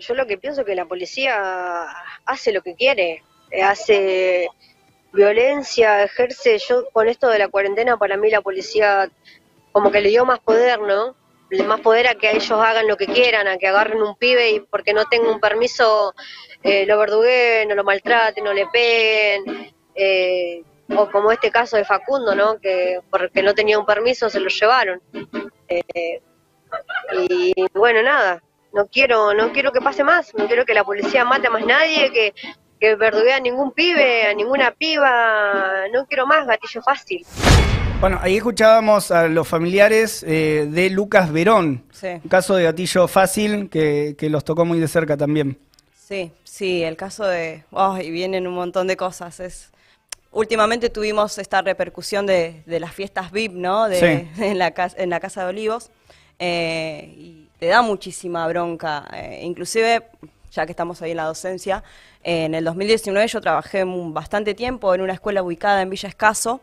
Yo 0.00 0.14
lo 0.14 0.26
que 0.26 0.38
pienso 0.38 0.60
es 0.60 0.66
que 0.66 0.74
la 0.74 0.86
policía 0.86 1.84
hace 2.24 2.52
lo 2.52 2.62
que 2.62 2.74
quiere, 2.74 3.22
hace 3.64 4.48
violencia 5.12 6.02
ejerce, 6.02 6.58
yo 6.58 6.84
con 6.92 7.08
esto 7.08 7.28
de 7.28 7.38
la 7.38 7.48
cuarentena, 7.48 7.96
para 7.96 8.16
mí 8.16 8.30
la 8.30 8.40
policía 8.40 9.10
como 9.72 9.90
que 9.90 10.00
le 10.00 10.08
dio 10.08 10.24
más 10.24 10.40
poder, 10.40 10.80
¿no? 10.80 11.14
Más 11.66 11.80
poder 11.80 12.08
a 12.08 12.14
que 12.14 12.30
ellos 12.30 12.50
hagan 12.52 12.88
lo 12.88 12.96
que 12.96 13.06
quieran, 13.06 13.46
a 13.46 13.58
que 13.58 13.68
agarren 13.68 14.02
un 14.02 14.16
pibe 14.16 14.50
y 14.50 14.60
porque 14.60 14.94
no 14.94 15.04
tenga 15.06 15.30
un 15.30 15.40
permiso 15.40 16.14
eh, 16.62 16.86
lo 16.86 16.98
verduguen, 16.98 17.68
no 17.68 17.74
lo 17.74 17.84
maltraten, 17.84 18.44
no 18.44 18.52
le 18.52 18.66
peguen. 18.68 19.72
Eh, 19.94 20.62
o 20.96 21.10
como 21.10 21.32
este 21.32 21.50
caso 21.50 21.76
de 21.76 21.84
Facundo, 21.84 22.34
¿no? 22.34 22.58
Que 22.58 23.00
porque 23.10 23.42
no 23.42 23.54
tenía 23.54 23.78
un 23.78 23.86
permiso 23.86 24.30
se 24.30 24.40
lo 24.40 24.48
llevaron. 24.48 25.00
Eh, 25.68 26.20
y 27.28 27.54
bueno, 27.74 28.02
nada, 28.02 28.42
no 28.72 28.86
quiero, 28.86 29.34
no 29.34 29.52
quiero 29.52 29.72
que 29.72 29.80
pase 29.80 30.04
más, 30.04 30.34
no 30.34 30.46
quiero 30.46 30.64
que 30.64 30.74
la 30.74 30.84
policía 30.84 31.24
mate 31.24 31.48
a 31.48 31.50
más 31.50 31.64
nadie, 31.64 32.10
que 32.12 32.34
que 32.82 32.96
verduguea 32.96 33.36
a 33.36 33.40
ningún 33.40 33.70
pibe, 33.70 34.26
a 34.26 34.34
ninguna 34.34 34.72
piba, 34.72 35.84
no 35.92 36.04
quiero 36.06 36.26
más 36.26 36.48
gatillo 36.48 36.82
fácil. 36.82 37.24
Bueno, 38.02 38.18
ahí 38.20 38.38
escuchábamos 38.38 39.12
a 39.12 39.28
los 39.28 39.46
familiares 39.46 40.24
eh, 40.26 40.66
de 40.68 40.90
Lucas 40.90 41.30
Verón, 41.30 41.84
un 42.02 42.28
caso 42.28 42.56
de 42.56 42.64
gatillo 42.64 43.06
fácil 43.06 43.70
que, 43.70 44.16
los 44.28 44.44
tocó 44.44 44.64
muy 44.64 44.80
de 44.80 44.88
cerca 44.88 45.16
también. 45.16 45.56
Sí, 45.94 46.32
sí, 46.42 46.82
el 46.82 46.96
caso 46.96 47.24
de... 47.24 47.62
Oh, 47.70 47.96
y 47.98 48.10
vienen 48.10 48.48
un 48.48 48.54
montón 48.54 48.88
de 48.88 48.96
cosas. 48.96 49.38
Es, 49.38 49.70
últimamente 50.32 50.90
tuvimos 50.90 51.38
esta 51.38 51.62
repercusión 51.62 52.26
de, 52.26 52.64
las 52.66 52.92
fiestas 52.92 53.30
VIP, 53.30 53.52
¿no? 53.52 53.88
De, 53.88 54.26
en, 54.36 54.58
la, 54.58 54.74
en 54.96 55.08
la 55.08 55.20
Casa 55.20 55.44
de 55.44 55.50
Olivos. 55.50 55.92
Eh, 56.40 57.14
y 57.16 57.48
te 57.60 57.66
da 57.66 57.82
muchísima 57.82 58.48
bronca. 58.48 59.08
Eh, 59.14 59.42
inclusive 59.44 60.08
ya 60.50 60.66
que 60.66 60.72
estamos 60.72 61.00
ahí 61.02 61.12
en 61.12 61.18
la 61.18 61.26
docencia. 61.26 61.84
en 62.24 62.56
el 62.56 62.64
2019 62.64 63.28
yo 63.28 63.40
trabajé 63.40 63.84
bastante 63.86 64.54
tiempo 64.54 64.92
en 64.92 65.02
una 65.02 65.12
escuela 65.12 65.40
ubicada 65.40 65.82
en 65.82 65.90
Villa 65.90 66.08
Escaso, 66.08 66.60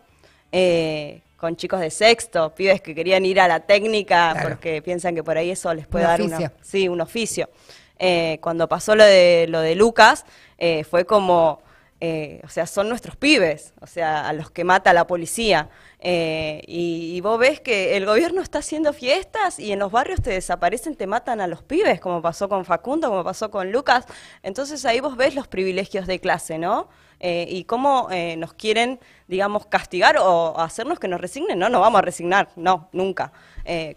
con 1.39 1.56
chicos 1.56 1.80
de 1.80 1.89
sexto, 1.89 2.54
pibes 2.54 2.82
que 2.82 2.93
querían 2.93 3.25
ir 3.25 3.39
a 3.39 3.47
la 3.47 3.62
técnica 3.62 4.36
porque 4.41 4.82
piensan 4.82 5.15
que 5.15 5.23
por 5.23 5.38
ahí 5.38 5.52
eso 5.52 5.73
les 5.73 5.88
puede 5.88 6.06
dar 6.06 6.21
sí, 6.62 6.88
un 6.88 7.02
oficio. 7.02 7.49
Eh, 7.97 8.39
cuando 8.41 8.67
pasó 8.67 8.95
lo 8.95 9.04
de, 9.04 9.45
lo 9.49 9.62
de 9.62 9.75
Lucas, 9.75 10.25
eh, 10.58 10.84
fue 10.84 11.06
como 11.06 11.62
eh, 12.02 12.39
o 12.45 12.47
sea, 12.47 12.65
son 12.65 12.88
nuestros 12.88 13.17
pibes, 13.17 13.73
o 13.82 13.88
sea, 13.88 14.30
a 14.30 14.32
los 14.32 14.52
que 14.52 14.63
mata 14.63 14.93
la 14.93 15.06
policía. 15.06 15.69
Eh, 15.99 16.62
y, 16.65 17.19
vos 17.19 17.38
ves 17.38 17.60
que 17.60 17.97
el 17.97 18.06
gobierno 18.06 18.41
está 18.41 18.60
haciendo 18.60 18.93
fiestas 18.93 19.60
y 19.60 19.73
en 19.73 19.80
los 19.80 19.91
barrios 19.91 20.21
te 20.21 20.30
desaparecen, 20.30 20.95
te 20.95 21.08
matan 21.08 21.41
a 21.41 21.47
los 21.47 21.62
pibes, 21.62 21.99
como 21.99 22.21
pasó 22.21 22.47
con 22.47 22.63
Facundo, 22.63 23.10
como 23.10 23.25
pasó 23.25 23.52
con 23.52 23.73
Lucas. 23.73 24.06
Entonces 24.43 24.86
ahí 24.86 25.02
vos 25.02 25.17
ves 25.17 25.36
los 25.36 25.49
privilegios 25.49 26.08
de 26.08 26.19
clase, 26.19 26.58
¿no? 26.58 26.88
Eh, 27.19 27.45
y 27.49 27.65
cómo 27.65 28.08
nos 28.38 28.53
quieren, 28.53 28.99
digamos, 29.27 29.65
castigar 29.65 30.17
o 30.17 30.58
hacernos 30.58 30.99
que 30.99 31.08
nos 31.08 31.19
resignen. 31.19 31.60
No, 31.60 31.67
no 31.69 31.79
vamos 31.82 31.99
a 31.99 32.01
resignar, 32.01 32.49
no, 32.55 32.88
nunca. 32.93 33.32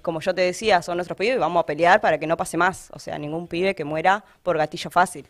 como 0.02 0.20
yo 0.20 0.34
te 0.34 0.42
decía, 0.42 0.82
son 0.82 0.96
nuestros 0.96 1.16
pibes 1.16 1.36
y 1.36 1.38
vamos 1.38 1.62
a 1.62 1.66
pelear 1.66 2.00
para 2.00 2.18
que 2.18 2.26
no 2.26 2.36
pase 2.36 2.56
más. 2.56 2.90
O 2.92 2.98
sea, 2.98 3.18
ningún 3.18 3.46
pibe 3.46 3.74
que 3.74 3.84
muera 3.84 4.24
por 4.42 4.58
gatillo 4.58 4.90
fácil. 4.90 5.28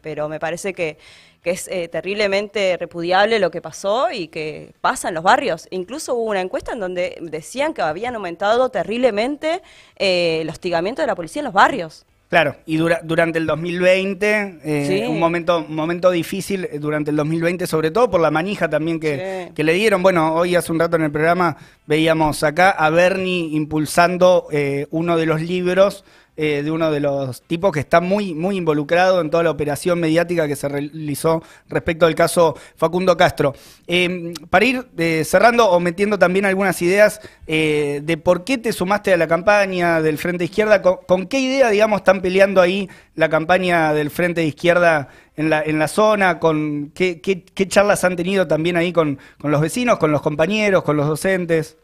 pero 0.00 0.28
me 0.28 0.38
parece 0.38 0.72
que 0.72 0.98
que 1.42 1.50
es 1.50 1.68
eh, 1.68 1.88
terriblemente 1.88 2.76
repudiable 2.76 3.38
lo 3.40 3.50
que 3.50 3.60
pasó 3.60 4.10
y 4.12 4.28
que 4.28 4.74
pasa 4.80 5.08
en 5.08 5.14
los 5.14 5.24
barrios. 5.24 5.66
Incluso 5.70 6.14
hubo 6.14 6.30
una 6.30 6.40
encuesta 6.40 6.72
en 6.72 6.80
donde 6.80 7.18
decían 7.20 7.74
que 7.74 7.82
habían 7.82 8.14
aumentado 8.14 8.68
terriblemente 8.68 9.60
eh, 9.96 10.38
el 10.42 10.48
hostigamiento 10.48 11.02
de 11.02 11.08
la 11.08 11.16
policía 11.16 11.40
en 11.40 11.44
los 11.44 11.54
barrios. 11.54 12.06
Claro, 12.32 12.56
y 12.64 12.78
durante 12.78 13.38
el 13.38 13.46
2020, 13.46 14.60
eh, 14.64 15.06
un 15.06 15.20
momento, 15.20 15.66
momento 15.68 16.10
difícil 16.10 16.66
durante 16.80 17.10
el 17.10 17.16
2020, 17.18 17.66
sobre 17.66 17.90
todo 17.90 18.10
por 18.10 18.22
la 18.22 18.30
manija 18.30 18.70
también 18.70 18.98
que, 18.98 19.50
que, 19.54 19.62
le 19.62 19.74
dieron. 19.74 20.02
Bueno, 20.02 20.32
hoy 20.34 20.56
hace 20.56 20.72
un 20.72 20.80
rato 20.80 20.96
en 20.96 21.02
el 21.02 21.10
programa 21.10 21.58
veíamos 21.84 22.42
acá 22.42 22.70
a 22.70 22.88
Bernie 22.88 23.54
impulsando 23.54 24.48
uno 24.88 25.18
de 25.18 25.26
los 25.26 25.42
libros 25.42 26.06
eh, 26.34 26.62
de 26.62 26.70
uno 26.70 26.90
de 26.90 26.98
los 26.98 27.42
tipos 27.42 27.72
que 27.72 27.80
está 27.80 28.00
muy, 28.00 28.32
muy 28.32 28.56
involucrado 28.56 29.20
en 29.20 29.28
toda 29.28 29.42
la 29.42 29.50
operación 29.50 30.00
mediática 30.00 30.48
que 30.48 30.56
se 30.56 30.66
realizó 30.66 31.42
respecto 31.68 32.06
al 32.06 32.14
caso 32.14 32.56
Facundo 32.74 33.18
Castro. 33.18 33.54
Eh, 33.86 34.32
para 34.48 34.64
ir 34.64 34.86
eh, 34.96 35.24
cerrando 35.26 35.68
o 35.68 35.78
metiendo 35.78 36.18
también 36.18 36.46
algunas 36.46 36.80
ideas 36.80 37.20
de 37.46 38.20
por 38.24 38.44
qué 38.44 38.56
te 38.56 38.72
sumaste 38.72 39.12
a 39.12 39.18
la 39.18 39.28
campaña 39.28 40.00
del 40.00 40.16
Frente 40.16 40.44
Izquierda, 40.44 40.80
con, 40.80 41.26
qué 41.26 41.38
idea, 41.38 41.68
digamos, 41.68 41.98
están 41.98 42.22
peleando 42.22 42.62
ahí 42.62 42.88
la 43.14 43.28
campaña 43.28 43.92
del 43.92 44.08
Frente 44.08 44.40
de 44.40 44.46
Izquierda 44.46 45.08
en 45.36 45.50
la, 45.50 45.62
en 45.62 45.78
la 45.78 45.86
zona, 45.86 46.38
con 46.38 46.92
qué, 46.94 47.20
qué, 47.20 47.68
charlas 47.68 48.04
han 48.04 48.16
tenido 48.16 48.48
también 48.48 48.78
ahí 48.78 48.90
con, 48.90 49.18
con 49.38 49.50
los 49.50 49.60
vecinos, 49.60 49.98
con 49.98 50.12
los 50.12 50.22
compañeros, 50.22 50.82
con 50.82 50.96
los 50.96 51.06
docentes. 51.06 51.76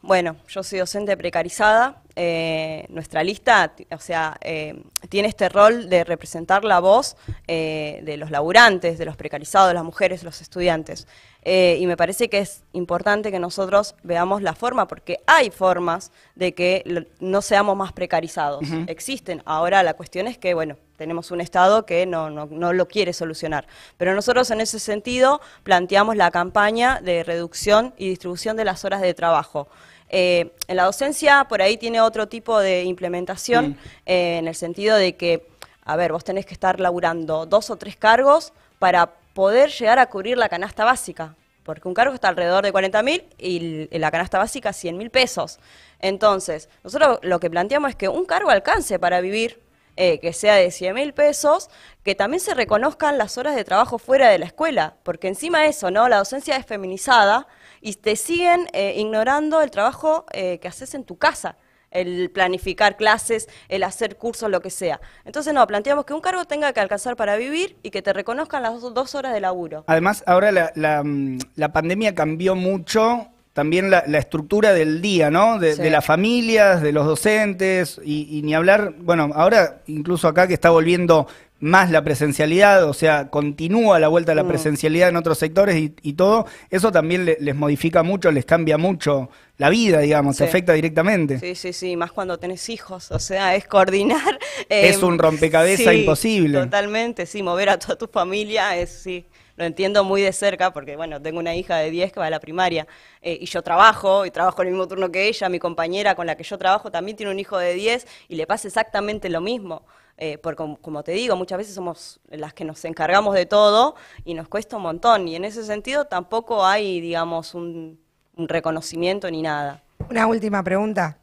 bueno, 0.00 0.36
yo 0.48 0.62
soy 0.62 0.78
docente 0.78 1.14
precarizada, 1.18 2.02
eh, 2.18 2.86
nuestra 2.88 3.22
lista, 3.22 3.74
o 3.90 3.98
sea, 3.98 4.38
eh, 4.40 4.82
tiene 5.10 5.28
este 5.28 5.50
rol 5.50 5.90
de 5.90 6.02
representar 6.02 6.64
la 6.64 6.80
voz 6.80 7.14
eh, 7.46 8.00
de 8.04 8.16
los 8.16 8.30
laburantes, 8.30 8.96
de 8.96 9.04
los 9.04 9.16
precarizados, 9.16 9.68
de 9.68 9.74
las 9.74 9.84
mujeres, 9.84 10.22
los 10.22 10.40
estudiantes. 10.40 11.06
y 11.44 11.86
me 11.86 11.96
parece 11.96 12.28
que 12.28 12.38
es 12.38 12.64
importante 12.72 13.30
que 13.30 13.38
nosotros 13.38 13.94
veamos 14.02 14.40
la 14.40 14.54
forma, 14.54 14.88
porque 14.88 15.20
hay 15.26 15.50
formas 15.50 16.10
de 16.34 16.54
que 16.54 17.06
no 17.20 17.42
seamos 17.42 17.76
más 17.76 17.92
precarizados. 17.92 18.66
Existen. 18.88 19.42
Ahora 19.44 19.82
la 19.82 19.94
cuestión 19.94 20.26
es 20.26 20.38
que, 20.38 20.54
bueno, 20.54 20.76
tenemos 20.96 21.30
un 21.30 21.40
Estado 21.42 21.84
que 21.84 22.06
no, 22.06 22.30
no, 22.30 22.46
no, 22.50 22.72
lo 22.72 22.88
quiere 22.88 23.12
solucionar. 23.12 23.66
Pero 23.98 24.14
nosotros 24.14 24.50
en 24.50 24.62
ese 24.62 24.78
sentido 24.78 25.40
planteamos 25.62 26.16
la 26.16 26.30
campaña 26.30 27.00
de 27.02 27.22
reducción 27.22 27.92
y 27.98 28.08
distribución 28.08 28.56
de 28.56 28.64
las 28.64 28.84
horas 28.86 29.02
de 29.02 29.12
trabajo. 29.12 29.68
Eh, 30.08 30.52
en 30.68 30.76
la 30.76 30.84
docencia 30.84 31.44
por 31.48 31.62
ahí 31.62 31.76
tiene 31.76 32.00
otro 32.00 32.28
tipo 32.28 32.58
de 32.60 32.84
implementación 32.84 33.70
mm. 33.70 33.76
eh, 34.06 34.38
en 34.38 34.48
el 34.48 34.54
sentido 34.54 34.96
de 34.96 35.16
que, 35.16 35.48
a 35.84 35.96
ver, 35.96 36.12
vos 36.12 36.24
tenés 36.24 36.46
que 36.46 36.54
estar 36.54 36.80
laburando 36.80 37.46
dos 37.46 37.70
o 37.70 37.76
tres 37.76 37.96
cargos 37.96 38.52
para 38.78 39.14
poder 39.34 39.70
llegar 39.70 39.98
a 39.98 40.06
cubrir 40.06 40.38
la 40.38 40.48
canasta 40.48 40.84
básica, 40.84 41.34
porque 41.62 41.88
un 41.88 41.94
cargo 41.94 42.14
está 42.14 42.28
alrededor 42.28 42.64
de 42.64 42.72
40 42.72 43.02
mil 43.02 43.24
y 43.38 43.88
la 43.98 44.10
canasta 44.10 44.38
básica 44.38 44.72
100 44.72 44.96
mil 44.96 45.10
pesos. 45.10 45.58
Entonces, 46.00 46.68
nosotros 46.84 47.18
lo 47.22 47.40
que 47.40 47.50
planteamos 47.50 47.90
es 47.90 47.96
que 47.96 48.08
un 48.08 48.26
cargo 48.26 48.50
alcance 48.50 48.98
para 48.98 49.20
vivir, 49.20 49.62
eh, 49.96 50.20
que 50.20 50.32
sea 50.32 50.54
de 50.54 50.70
100 50.70 50.94
mil 50.94 51.14
pesos, 51.14 51.70
que 52.02 52.14
también 52.14 52.40
se 52.40 52.54
reconozcan 52.54 53.18
las 53.18 53.38
horas 53.38 53.56
de 53.56 53.64
trabajo 53.64 53.98
fuera 53.98 54.28
de 54.28 54.38
la 54.38 54.46
escuela, 54.46 54.94
porque 55.02 55.28
encima 55.28 55.60
de 55.60 55.68
eso, 55.68 55.90
¿no? 55.90 56.08
La 56.08 56.18
docencia 56.18 56.56
es 56.56 56.66
feminizada 56.66 57.46
y 57.80 57.94
te 57.94 58.16
siguen 58.16 58.68
eh, 58.72 58.94
ignorando 58.96 59.62
el 59.62 59.70
trabajo 59.70 60.26
eh, 60.32 60.58
que 60.58 60.68
haces 60.68 60.94
en 60.94 61.04
tu 61.04 61.16
casa. 61.16 61.56
el 61.92 62.30
planificar 62.30 62.96
clases, 62.96 63.48
el 63.68 63.82
hacer 63.82 64.16
cursos, 64.16 64.50
lo 64.50 64.60
que 64.60 64.68
sea. 64.68 65.00
Entonces, 65.24 65.54
no, 65.54 65.66
planteamos 65.66 66.04
que 66.04 66.12
un 66.12 66.20
cargo 66.20 66.44
tenga 66.44 66.72
que 66.74 66.80
alcanzar 66.80 67.16
para 67.16 67.36
vivir 67.36 67.78
y 67.82 67.90
que 67.90 68.02
te 68.02 68.12
reconozcan 68.12 68.62
las 68.62 68.82
dos 68.82 69.14
horas 69.14 69.32
de 69.32 69.40
laburo. 69.40 69.84
Además, 69.86 70.22
ahora 70.26 70.52
la, 70.52 70.72
la, 70.74 71.02
mm, 71.02 71.38
la 71.54 71.72
pandemia 71.72 72.14
cambió 72.14 72.54
mucho 72.54 73.28
también 73.56 73.90
la, 73.90 74.00
estructura 74.18 74.74
del 74.74 75.00
día, 75.00 75.30
¿no? 75.30 75.58
De, 75.58 75.88
las 75.90 76.04
familias, 76.04 76.82
de 76.82 76.92
los 76.92 77.06
docentes, 77.06 77.98
y, 78.04 78.42
ni 78.44 78.54
hablar, 78.54 78.92
bueno, 78.98 79.30
ahora 79.34 79.80
incluso 79.86 80.28
acá 80.28 80.46
que 80.46 80.52
está 80.52 80.68
volviendo 80.68 81.26
más 81.58 81.90
la 81.90 82.04
presencialidad, 82.04 82.84
o 82.84 82.92
sea, 82.92 83.30
continúa 83.30 83.98
la 83.98 84.08
vuelta 84.08 84.32
a 84.32 84.34
la 84.34 84.44
mm. 84.44 84.48
presencialidad 84.48 85.08
en 85.08 85.16
otros 85.16 85.38
sectores 85.38 85.90
y, 86.02 86.12
todo, 86.12 86.44
eso 86.68 86.92
también 86.92 87.24
les 87.24 87.54
modifica 87.54 88.02
mucho, 88.02 88.30
les 88.30 88.44
cambia 88.44 88.76
mucho 88.76 89.30
la 89.56 89.70
vida, 89.70 90.00
digamos, 90.00 90.36
se 90.36 90.44
afecta 90.44 90.74
directamente. 90.74 91.40
Sí, 91.40 91.54
sí, 91.54 91.72
sí, 91.72 91.96
más 91.96 92.12
cuando 92.12 92.38
tenés 92.38 92.68
hijos, 92.68 93.10
o 93.10 93.18
sea, 93.18 93.54
es 93.54 93.66
coordinar. 93.66 94.38
es 94.68 95.02
un 95.02 95.18
rompecabezas 95.18 95.94
imposible. 95.94 96.58
Totalmente, 96.58 97.24
sí, 97.24 97.42
mover 97.42 97.70
a 97.70 97.78
toda 97.78 97.96
tu 97.96 98.06
familia 98.06 98.76
es, 98.76 98.90
sí 98.90 99.24
lo 99.56 99.64
entiendo 99.64 100.04
muy 100.04 100.22
de 100.22 100.32
cerca 100.32 100.72
porque, 100.72 100.96
bueno, 100.96 101.20
tengo 101.20 101.38
una 101.38 101.54
hija 101.54 101.76
de 101.76 101.90
10 101.90 102.12
que 102.12 102.20
va 102.20 102.26
a 102.26 102.30
la 102.30 102.40
primaria 102.40 102.86
eh, 103.22 103.38
y 103.40 103.46
yo 103.46 103.62
trabajo 103.62 104.26
y 104.26 104.30
trabajo 104.30 104.62
en 104.62 104.68
el 104.68 104.74
mismo 104.74 104.86
turno 104.86 105.10
que 105.10 105.28
ella, 105.28 105.48
mi 105.48 105.58
compañera 105.58 106.14
con 106.14 106.26
la 106.26 106.36
que 106.36 106.44
yo 106.44 106.58
trabajo 106.58 106.90
también 106.90 107.16
tiene 107.16 107.32
un 107.32 107.38
hijo 107.38 107.58
de 107.58 107.74
10 107.74 108.06
y 108.28 108.36
le 108.36 108.46
pasa 108.46 108.68
exactamente 108.68 109.28
lo 109.28 109.40
mismo. 109.40 109.82
Eh, 110.18 110.38
porque 110.38 110.76
como 110.80 111.02
te 111.02 111.12
digo, 111.12 111.36
muchas 111.36 111.58
veces 111.58 111.74
somos 111.74 112.20
las 112.30 112.54
que 112.54 112.64
nos 112.64 112.82
encargamos 112.86 113.34
de 113.34 113.44
todo 113.44 113.96
y 114.24 114.32
nos 114.32 114.48
cuesta 114.48 114.76
un 114.76 114.82
montón. 114.82 115.28
Y 115.28 115.36
en 115.36 115.44
ese 115.44 115.62
sentido 115.64 116.06
tampoco 116.06 116.64
hay, 116.64 117.00
digamos, 117.00 117.54
un, 117.54 118.00
un 118.34 118.48
reconocimiento 118.48 119.30
ni 119.30 119.42
nada. 119.42 119.82
Una 120.08 120.26
última 120.26 120.62
pregunta. 120.62 121.18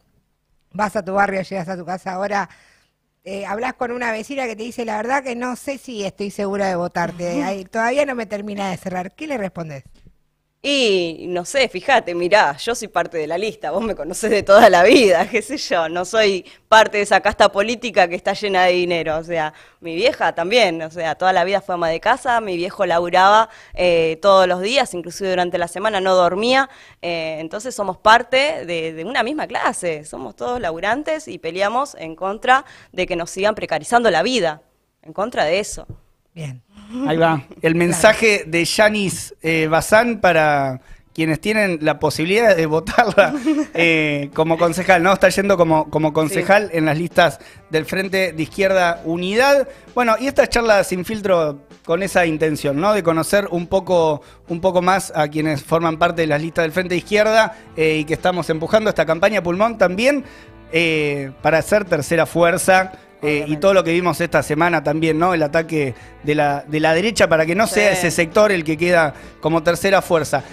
Vas 0.72 0.96
a 0.96 1.04
tu 1.04 1.14
barrio, 1.14 1.42
llegas 1.42 1.70
a 1.70 1.78
tu 1.78 1.86
casa 1.86 2.14
ahora 2.14 2.50
eh, 3.24 3.46
hablas 3.46 3.74
con 3.76 3.92
una 3.92 4.12
vecina 4.12 4.46
que 4.46 4.56
te 4.56 4.64
dice, 4.64 4.86
la 4.86 4.98
verdad 4.98 5.24
que 5.24 5.36
no 5.36 5.56
sé 5.56 5.78
si 5.78 6.04
estoy 6.04 6.30
segura 6.30 6.68
de 6.68 6.76
votarte, 6.76 7.68
todavía 7.72 8.06
no 8.06 8.16
me 8.16 8.26
termina 8.26 8.70
de 8.70 8.78
cerrar. 8.78 9.14
¿Qué 9.16 9.28
le 9.28 9.38
respondes? 9.38 9.84
Y 10.66 11.26
no 11.28 11.44
sé, 11.44 11.68
fíjate, 11.68 12.16
mirá, 12.16 12.56
yo 12.56 12.74
soy 12.74 12.88
parte 12.88 13.18
de 13.18 13.28
la 13.28 13.38
lista, 13.38 13.72
vos 13.72 13.84
me 13.84 13.96
conocés 13.96 14.30
de 14.32 14.44
toda 14.44 14.70
la 14.70 14.84
vida, 14.84 15.28
qué 15.30 15.42
sé 15.42 15.58
yo, 15.58 15.90
no 15.90 16.06
soy 16.06 16.46
parte 16.70 17.00
de 17.00 17.04
esa 17.04 17.20
casta 17.20 17.52
política 17.52 18.08
que 18.08 18.16
está 18.16 18.32
llena 18.32 18.64
de 18.64 18.72
dinero, 18.72 19.18
o 19.18 19.24
sea, 19.26 19.54
mi 19.82 19.94
vieja 19.94 20.34
también, 20.34 20.82
o 20.82 20.90
sea, 20.90 21.16
toda 21.16 21.34
la 21.34 21.44
vida 21.44 21.60
fue 21.60 21.76
ama 21.76 21.90
de 21.90 22.00
casa, 22.00 22.40
mi 22.40 22.56
viejo 22.56 22.86
laburaba 22.86 23.50
eh, 23.74 24.18
todos 24.22 24.48
los 24.48 24.62
días, 24.62 24.94
inclusive 24.94 25.32
durante 25.32 25.58
la 25.58 25.68
semana 25.68 26.00
no 26.00 26.16
dormía, 26.16 26.70
eh, 27.02 27.40
entonces 27.42 27.76
somos 27.76 27.98
parte 27.98 28.66
de, 28.66 28.94
de, 28.94 29.04
una 29.04 29.22
misma 29.22 29.48
clase, 29.48 30.06
somos 30.06 30.34
todos 30.34 30.62
laburantes 30.62 31.28
y 31.28 31.40
peleamos 31.40 31.94
en 31.96 32.16
contra 32.16 32.64
de 32.94 33.06
que 33.06 33.18
nos 33.18 33.32
sigan 33.32 33.54
precarizando 33.54 34.10
la 34.10 34.24
vida, 34.24 34.62
en 35.02 35.12
contra 35.12 35.44
de 35.44 35.60
eso. 35.60 35.86
Bien. 36.34 36.64
Ahí 37.08 37.18
va. 37.18 37.44
El 37.62 37.76
mensaje 37.76 38.44
de 38.46 38.66
Yanis 38.66 39.34
eh, 39.42 39.68
Bazán 39.70 40.20
para 40.20 40.82
quienes 41.14 41.40
tienen 41.40 41.80
la 41.82 42.00
posibilidad 42.00 42.56
de 42.56 42.66
votarla 42.66 43.36
eh, 43.74 44.32
como 44.34 44.58
concejal, 44.58 45.04
¿no? 45.04 45.14
Está 45.14 45.30
yendo 45.30 45.58
como, 45.58 45.90
como 45.90 46.12
concejal 46.12 46.70
en 46.74 46.86
las 46.86 46.98
listas 46.98 47.40
del 47.70 47.86
Frente 47.86 48.34
de 48.34 48.44
Izquierda 48.44 49.02
Unidad. 49.06 49.68
Bueno, 49.94 50.16
y 50.20 50.28
esta 50.28 50.48
charla 50.48 50.84
sin 50.84 51.06
filtro 51.06 51.60
con 51.86 52.02
esa 52.02 52.26
intención, 52.26 52.80
¿no? 52.80 52.94
De 52.94 53.04
conocer 53.04 53.48
un 53.52 53.68
poco, 53.68 54.22
un 54.48 54.60
poco 54.60 54.82
más 54.82 55.12
a 55.16 55.28
quienes 55.28 55.64
forman 55.64 55.98
parte 55.98 56.24
de 56.24 56.28
las 56.28 56.42
listas 56.42 56.64
del 56.64 56.72
Frente 56.72 56.96
de 56.96 57.00
Izquierda 57.00 57.58
eh, 57.78 57.98
y 58.00 58.06
que 58.06 58.14
estamos 58.16 58.50
empujando 58.50 58.90
esta 58.90 59.06
campaña 59.06 59.44
Pulmón 59.44 59.78
también 59.78 60.24
para 61.44 61.62
ser 61.62 61.86
tercera 61.86 62.26
fuerza 62.26 62.94
eh, 63.24 63.46
y 63.48 63.58
todo 63.58 63.74
lo 63.74 63.84
que 63.84 63.92
vimos 63.92 64.20
esta 64.22 64.44
semana 64.44 64.84
también, 64.84 65.18
¿no? 65.18 65.34
El 65.34 65.44
ataque 65.44 65.96
de 66.24 66.36
la, 66.36 66.64
de 66.68 66.80
la 66.80 66.94
derecha 66.94 67.28
para 67.28 67.46
que 67.46 67.56
no 67.56 67.68
sea 67.68 67.92
ese 67.92 68.12
sector 68.12 68.52
el 68.52 68.64
que 68.64 68.78
queda 68.78 69.14
como 69.40 69.64
tercera 69.64 70.02
fuerza. 70.02 70.44